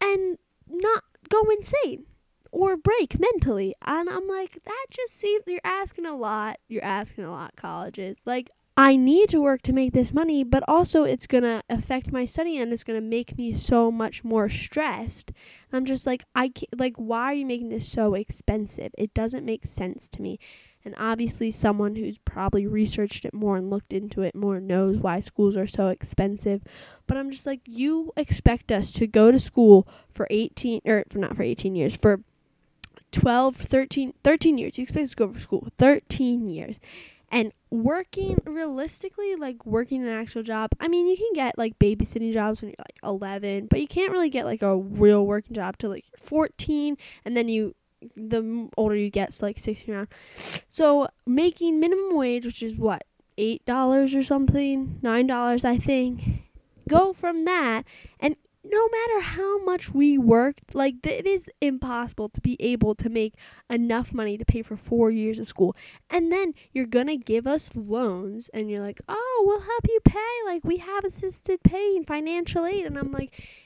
and 0.00 0.38
not 0.68 1.04
go 1.28 1.42
insane 1.50 2.06
or 2.50 2.76
break 2.76 3.18
mentally." 3.18 3.74
And 3.82 4.08
I'm 4.08 4.28
like, 4.28 4.62
"That 4.64 4.86
just 4.90 5.14
seems 5.14 5.46
you're 5.46 5.60
asking 5.64 6.06
a 6.06 6.16
lot. 6.16 6.58
You're 6.68 6.84
asking 6.84 7.24
a 7.24 7.30
lot 7.30 7.56
colleges. 7.56 8.18
Like 8.26 8.50
I 8.76 8.96
need 8.96 9.28
to 9.30 9.40
work 9.40 9.60
to 9.62 9.72
make 9.72 9.92
this 9.92 10.14
money, 10.14 10.44
but 10.44 10.64
also 10.66 11.04
it's 11.04 11.26
going 11.26 11.42
to 11.42 11.62
affect 11.68 12.10
my 12.10 12.24
study 12.24 12.56
and 12.56 12.72
it's 12.72 12.84
going 12.84 12.98
to 12.98 13.06
make 13.06 13.36
me 13.36 13.52
so 13.52 13.90
much 13.90 14.24
more 14.24 14.48
stressed. 14.48 15.28
And 15.28 15.76
I'm 15.76 15.84
just 15.84 16.06
like, 16.06 16.24
I 16.34 16.48
can't, 16.48 16.78
like, 16.78 16.96
why 16.96 17.24
are 17.24 17.34
you 17.34 17.44
making 17.44 17.68
this 17.68 17.86
so 17.86 18.14
expensive? 18.14 18.92
It 18.96 19.12
doesn't 19.12 19.44
make 19.44 19.66
sense 19.66 20.08
to 20.08 20.22
me. 20.22 20.38
And 20.84 20.94
obviously, 20.98 21.50
someone 21.50 21.94
who's 21.96 22.18
probably 22.18 22.66
researched 22.66 23.24
it 23.24 23.34
more 23.34 23.56
and 23.56 23.70
looked 23.70 23.92
into 23.92 24.22
it 24.22 24.34
more 24.34 24.58
knows 24.58 24.96
why 24.96 25.20
schools 25.20 25.56
are 25.56 25.66
so 25.66 25.88
expensive. 25.88 26.62
But 27.06 27.18
I'm 27.18 27.30
just 27.30 27.46
like, 27.46 27.60
you 27.66 28.12
expect 28.16 28.72
us 28.72 28.92
to 28.94 29.06
go 29.06 29.30
to 29.30 29.38
school 29.38 29.86
for 30.10 30.26
18, 30.30 30.80
or 30.84 31.04
for 31.08 31.18
not 31.18 31.36
for 31.36 31.44
18 31.44 31.76
years, 31.76 31.94
for 31.94 32.22
12, 33.12 33.54
13, 33.54 34.14
13 34.24 34.58
years. 34.58 34.78
You 34.78 34.82
expect 34.82 35.04
us 35.04 35.10
to 35.10 35.16
go 35.16 35.28
for 35.30 35.38
school 35.38 35.68
13 35.78 36.48
years 36.48 36.80
and 37.32 37.52
working 37.70 38.38
realistically 38.44 39.34
like 39.34 39.64
working 39.66 40.02
an 40.02 40.08
actual 40.08 40.42
job 40.42 40.70
i 40.78 40.86
mean 40.86 41.06
you 41.06 41.16
can 41.16 41.32
get 41.34 41.56
like 41.58 41.76
babysitting 41.78 42.32
jobs 42.32 42.60
when 42.60 42.68
you're 42.68 42.76
like 42.78 42.98
11 43.02 43.66
but 43.66 43.80
you 43.80 43.88
can't 43.88 44.12
really 44.12 44.30
get 44.30 44.44
like 44.44 44.62
a 44.62 44.76
real 44.76 45.26
working 45.26 45.54
job 45.54 45.76
till 45.78 45.90
like 45.90 46.04
14 46.16 46.96
and 47.24 47.36
then 47.36 47.48
you 47.48 47.74
the 48.16 48.68
older 48.76 48.94
you 48.94 49.10
get 49.10 49.32
so 49.32 49.46
like 49.46 49.58
16 49.58 49.94
around. 49.94 50.08
So 50.68 51.08
making 51.26 51.80
minimum 51.80 52.16
wage 52.16 52.44
which 52.44 52.62
is 52.62 52.76
what 52.76 53.04
eight 53.38 53.64
dollars 53.64 54.14
or 54.14 54.22
something? 54.22 54.98
Nine 55.02 55.26
dollars 55.26 55.64
i 55.64 55.78
think. 55.78 56.42
Go 56.88 57.12
from 57.12 57.44
that 57.44 57.84
and 58.20 58.36
no 58.64 58.88
matter 58.88 59.20
how 59.20 59.62
much 59.64 59.92
we 59.92 60.16
worked, 60.16 60.74
like 60.74 61.04
it 61.06 61.26
is 61.26 61.50
impossible 61.60 62.28
to 62.28 62.40
be 62.40 62.56
able 62.60 62.94
to 62.94 63.08
make 63.08 63.34
enough 63.68 64.12
money 64.12 64.38
to 64.38 64.44
pay 64.44 64.62
for 64.62 64.76
four 64.76 65.10
years 65.10 65.38
of 65.38 65.46
school. 65.46 65.74
And 66.08 66.30
then 66.30 66.54
you're 66.72 66.86
gonna 66.86 67.16
give 67.16 67.46
us 67.46 67.74
loans, 67.74 68.48
and 68.54 68.70
you're 68.70 68.80
like, 68.80 69.00
oh, 69.08 69.42
we'll 69.46 69.60
help 69.60 69.86
you 69.88 69.98
pay. 70.04 70.18
Like 70.46 70.64
we 70.64 70.76
have 70.78 71.04
assisted 71.04 71.62
paying 71.62 72.04
financial 72.04 72.64
aid, 72.64 72.86
and 72.86 72.96
I'm 72.96 73.10
like, 73.10 73.61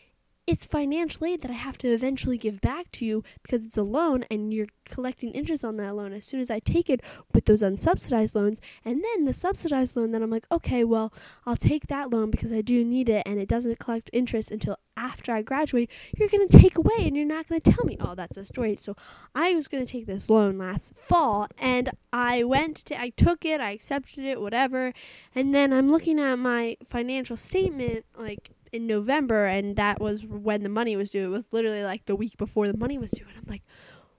it's 0.47 0.65
financial 0.65 1.27
aid 1.27 1.43
that 1.43 1.51
I 1.51 1.55
have 1.55 1.77
to 1.79 1.89
eventually 1.89 2.39
give 2.39 2.61
back 2.61 2.93
to 2.93 3.05
you 3.05 3.25
because 3.43 3.65
it's 3.65 3.77
a 3.77 3.83
loan 3.83 4.25
and 4.31 4.55
you're 4.55 4.69
collecting 4.85 5.33
interest 5.33 5.65
on 5.65 5.77
that 5.79 5.97
loan 5.97 6.13
as 6.13 6.25
soon 6.25 6.39
as 6.39 6.53
I 6.53 6.61
take 6.61 6.89
it 6.89 7.01
with 7.35 7.47
those 7.47 7.63
unsubsidized 7.63 8.37
loans. 8.37 8.61
And 8.85 9.03
then 9.03 9.25
the 9.25 9.33
subsidized 9.33 9.97
loan, 9.97 10.13
then 10.13 10.23
I'm 10.23 10.31
like, 10.31 10.47
okay, 10.53 10.85
well, 10.85 11.13
I'll 11.47 11.57
take 11.57 11.89
that 11.89 12.11
loan 12.11 12.31
because 12.31 12.53
I 12.53 12.61
do 12.61 12.85
need 12.85 13.09
it 13.09 13.25
and 13.27 13.41
it 13.41 13.49
doesn't 13.49 13.81
collect 13.81 14.09
interest 14.13 14.53
until 14.53 14.79
after 14.97 15.33
I 15.33 15.43
graduate. 15.43 15.91
You're 16.17 16.29
going 16.29 16.47
to 16.49 16.59
take 16.59 16.79
away 16.79 16.99
and 17.01 17.17
you're 17.17 17.27
not 17.27 17.49
going 17.49 17.61
to 17.61 17.73
tell 17.73 17.85
me, 17.85 17.97
oh, 17.99 18.15
that's 18.15 18.37
a 18.37 18.45
story. 18.45 18.79
So 18.81 18.95
I 19.35 19.53
was 19.53 19.67
going 19.67 19.85
to 19.85 19.91
take 19.91 20.07
this 20.07 20.31
loan 20.31 20.59
last 20.59 20.95
fall 20.97 21.49
and 21.59 21.91
I 22.13 22.45
went 22.45 22.77
to, 22.87 23.01
I 23.01 23.09
took 23.11 23.45
it, 23.45 23.61
I 23.61 23.73
accepted 23.73 24.25
it, 24.25 24.41
whatever. 24.41 24.93
And 25.35 25.53
then 25.53 25.73
I'm 25.73 25.91
looking 25.91 26.21
at 26.21 26.37
my 26.37 26.77
financial 26.89 27.37
statement, 27.37 28.05
like, 28.17 28.53
in 28.77 28.87
November, 28.87 29.47
and 29.47 29.77
that 29.77 30.01
was 30.01 30.25
when 30.25 30.63
the 30.63 30.69
money 30.69 30.97
was 30.97 31.11
due. 31.11 31.27
It 31.27 31.31
was 31.31 31.53
literally 31.53 31.83
like 31.83 32.07
the 32.07 32.17
week 32.17 32.37
before 32.37 32.69
the 32.69 32.77
money 32.77 32.99
was 32.99 33.11
due, 33.11 33.25
and 33.29 33.37
I'm 33.37 33.51
like, 33.51 33.63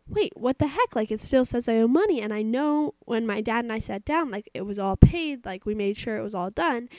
wait, 0.09 0.33
what 0.35 0.57
the 0.57 0.67
heck? 0.67 0.95
Like, 0.95 1.11
it 1.11 1.19
still 1.19 1.45
says 1.45 1.67
I 1.67 1.77
owe 1.77 1.87
money, 1.87 2.21
and 2.21 2.33
I 2.33 2.41
know 2.41 2.95
when 3.05 3.25
my 3.25 3.41
dad 3.41 3.65
and 3.65 3.73
I 3.73 3.79
sat 3.79 4.05
down, 4.05 4.31
like, 4.31 4.49
it 4.53 4.61
was 4.61 4.79
all 4.79 4.95
paid, 4.95 5.45
like, 5.45 5.65
we 5.65 5.75
made 5.75 5.97
sure 5.97 6.17
it 6.17 6.23
was 6.23 6.35
all 6.35 6.49
done. 6.49 6.89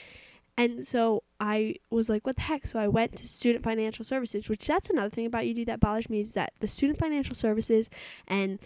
And 0.57 0.85
so 0.85 1.23
I 1.39 1.75
was 1.89 2.09
like, 2.09 2.25
what 2.25 2.35
the 2.35 2.41
heck? 2.43 2.67
So 2.67 2.79
I 2.79 2.87
went 2.89 3.15
to 3.15 3.27
Student 3.27 3.63
Financial 3.63 4.03
Services, 4.03 4.49
which 4.49 4.67
that's 4.67 4.89
another 4.89 5.09
thing 5.09 5.25
about 5.25 5.45
UD 5.45 5.65
that 5.67 5.79
bothers 5.79 6.09
me 6.09 6.19
is 6.19 6.33
that 6.33 6.51
the 6.59 6.67
Student 6.67 6.99
Financial 6.99 7.33
Services 7.33 7.89
and 8.27 8.59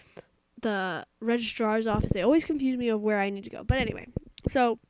the 0.60 1.06
registrar's 1.20 1.86
office, 1.86 2.12
they 2.12 2.22
always 2.22 2.44
confuse 2.44 2.76
me 2.76 2.88
of 2.88 3.00
where 3.00 3.20
I 3.20 3.30
need 3.30 3.44
to 3.44 3.50
go. 3.50 3.62
But 3.62 3.78
anyway, 3.78 4.08
so 4.48 4.80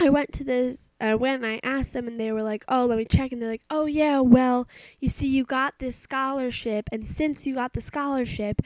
I 0.00 0.10
went 0.10 0.32
to 0.34 0.44
this, 0.44 0.90
I 1.00 1.16
went 1.16 1.42
and 1.42 1.52
I 1.52 1.60
asked 1.62 1.92
them, 1.92 2.06
and 2.06 2.20
they 2.20 2.30
were 2.30 2.42
like, 2.42 2.64
oh, 2.68 2.86
let 2.86 2.98
me 2.98 3.04
check. 3.04 3.32
And 3.32 3.42
they're 3.42 3.50
like, 3.50 3.64
oh, 3.68 3.86
yeah, 3.86 4.20
well, 4.20 4.68
you 5.00 5.08
see, 5.08 5.26
you 5.26 5.44
got 5.44 5.78
this 5.78 5.96
scholarship, 5.96 6.88
and 6.92 7.08
since 7.08 7.46
you 7.46 7.54
got 7.54 7.72
the 7.72 7.80
scholarship, 7.80 8.62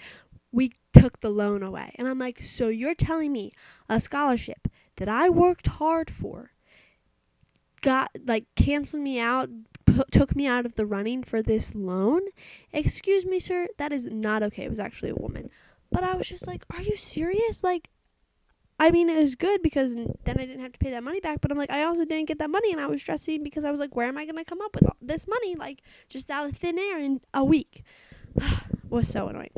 we 0.51 0.73
took 0.93 1.21
the 1.21 1.31
loan 1.31 1.63
away. 1.63 1.95
And 1.99 2.07
I'm 2.07 2.19
like, 2.19 2.41
so 2.43 2.69
you're 2.69 2.95
telling 2.95 3.33
me 3.33 3.53
a 3.89 3.99
scholarship 3.99 4.69
that 4.97 5.09
I 5.09 5.31
worked 5.31 5.67
hard 5.67 6.11
for 6.11 6.53
got, 7.81 8.11
like, 8.27 8.45
canceled 8.55 9.03
me 9.03 9.19
out, 9.19 9.49
took 10.11 10.37
me 10.37 10.47
out 10.47 10.67
of 10.67 10.75
the 10.75 10.87
running 10.87 11.23
for 11.25 11.43
this 11.43 11.75
loan? 11.75 12.21
Excuse 12.73 13.25
me, 13.25 13.39
sir, 13.39 13.69
that 13.79 13.91
is 13.91 14.07
not 14.07 14.43
okay. 14.43 14.65
It 14.65 14.71
was 14.71 14.79
actually 14.79 15.11
a 15.11 15.17
woman. 15.17 15.49
But 15.91 16.05
I 16.05 16.15
was 16.15 16.29
just 16.29 16.47
like, 16.47 16.65
are 16.75 16.83
you 16.83 16.97
serious? 16.97 17.65
Like, 17.65 17.89
I 18.83 18.91
mean, 18.91 19.09
it 19.09 19.17
was 19.17 19.37
good 19.37 19.63
because 19.63 19.95
then 19.95 20.11
I 20.27 20.45
didn't 20.45 20.61
have 20.61 20.73
to 20.73 20.79
pay 20.81 20.91
that 20.91 21.05
money 21.05 21.21
back. 21.21 21.41
But 21.41 21.53
I'm 21.53 21.57
like, 21.57 21.71
I 21.71 21.85
also 21.85 22.05
didn't 22.05 22.27
get 22.27 22.41
that 22.41 22.51
money, 22.51 22.73
and 22.73 22.81
I 22.81 22.87
was 22.87 23.01
stressing 23.01 23.45
because 23.45 23.65
I 23.65 23.71
was 23.71 23.79
like, 23.79 23.95
where 23.95 24.09
am 24.09 24.19
I 24.19 24.27
gonna 24.27 24.45
come 24.45 24.61
up 24.61 24.75
with 24.75 24.91
this 25.01 25.29
money, 25.29 25.55
like 25.55 25.83
just 26.09 26.29
out 26.29 26.49
of 26.49 26.57
thin 26.57 26.81
air 26.81 26.99
in 26.99 27.21
a 27.33 27.45
week? 27.45 27.85
was 28.91 29.07
so 29.07 29.29
annoying. 29.29 29.53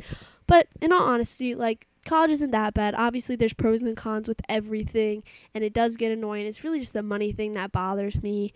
But 0.46 0.66
in 0.82 0.92
all 0.92 1.02
honesty, 1.02 1.54
like 1.54 1.88
college 2.04 2.32
isn't 2.32 2.50
that 2.50 2.74
bad. 2.74 2.94
Obviously, 2.94 3.34
there's 3.34 3.54
pros 3.54 3.80
and 3.80 3.96
cons 3.96 4.28
with 4.28 4.42
everything, 4.46 5.24
and 5.54 5.64
it 5.64 5.72
does 5.72 5.96
get 5.96 6.12
annoying. 6.12 6.44
It's 6.44 6.62
really 6.62 6.80
just 6.80 6.92
the 6.92 7.02
money 7.02 7.32
thing 7.32 7.54
that 7.54 7.72
bothers 7.72 8.22
me. 8.22 8.52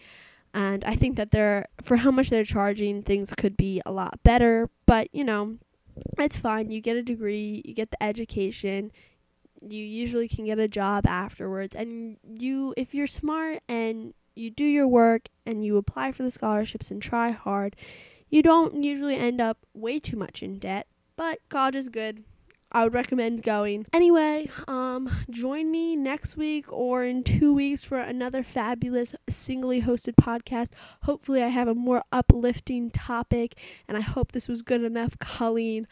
And 0.52 0.84
I 0.84 0.96
think 0.96 1.16
that 1.16 1.30
they're, 1.30 1.66
for 1.82 1.96
how 1.96 2.10
much 2.10 2.28
they're 2.28 2.44
charging, 2.44 3.02
things 3.02 3.34
could 3.34 3.56
be 3.56 3.80
a 3.86 3.92
lot 3.92 4.22
better. 4.22 4.68
But, 4.86 5.08
you 5.12 5.24
know, 5.24 5.56
it's 6.18 6.36
fine. 6.36 6.70
You 6.70 6.80
get 6.80 6.96
a 6.96 7.02
degree, 7.02 7.62
you 7.64 7.74
get 7.74 7.90
the 7.90 8.02
education, 8.02 8.90
you 9.66 9.84
usually 9.84 10.28
can 10.28 10.44
get 10.44 10.58
a 10.58 10.68
job 10.68 11.06
afterwards 11.06 11.74
and 11.74 12.16
you 12.38 12.74
if 12.76 12.94
you're 12.94 13.06
smart 13.06 13.60
and 13.68 14.14
you 14.34 14.50
do 14.50 14.64
your 14.64 14.86
work 14.86 15.28
and 15.46 15.64
you 15.64 15.76
apply 15.76 16.12
for 16.12 16.22
the 16.22 16.30
scholarships 16.30 16.90
and 16.90 17.02
try 17.02 17.30
hard 17.30 17.74
you 18.28 18.42
don't 18.42 18.82
usually 18.82 19.16
end 19.16 19.40
up 19.40 19.58
way 19.74 19.98
too 19.98 20.16
much 20.16 20.42
in 20.42 20.58
debt 20.58 20.86
but 21.16 21.40
college 21.48 21.76
is 21.76 21.88
good 21.88 22.24
I 22.70 22.84
would 22.84 22.92
recommend 22.92 23.42
going. 23.42 23.86
Anyway, 23.94 24.50
um, 24.66 25.10
join 25.30 25.70
me 25.70 25.96
next 25.96 26.36
week 26.36 26.70
or 26.70 27.02
in 27.02 27.24
two 27.24 27.54
weeks 27.54 27.82
for 27.82 27.98
another 27.98 28.42
fabulous 28.42 29.14
singly 29.26 29.80
hosted 29.82 30.16
podcast. 30.16 30.68
Hopefully, 31.04 31.42
I 31.42 31.48
have 31.48 31.66
a 31.66 31.74
more 31.74 32.02
uplifting 32.12 32.90
topic, 32.90 33.54
and 33.86 33.96
I 33.96 34.02
hope 34.02 34.32
this 34.32 34.48
was 34.48 34.60
good 34.60 34.82
enough, 34.82 35.18
Colleen. 35.18 35.86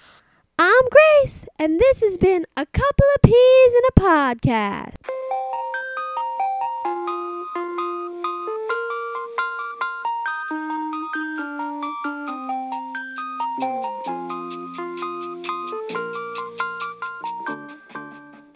I'm 0.59 0.85
Grace, 0.89 1.45
and 1.59 1.79
this 1.79 2.01
has 2.01 2.17
been 2.17 2.47
a 2.57 2.65
couple 2.65 3.07
of 3.15 3.23
peas 3.23 3.75
in 3.75 3.83
a 3.91 4.01
podcast. 4.01 4.95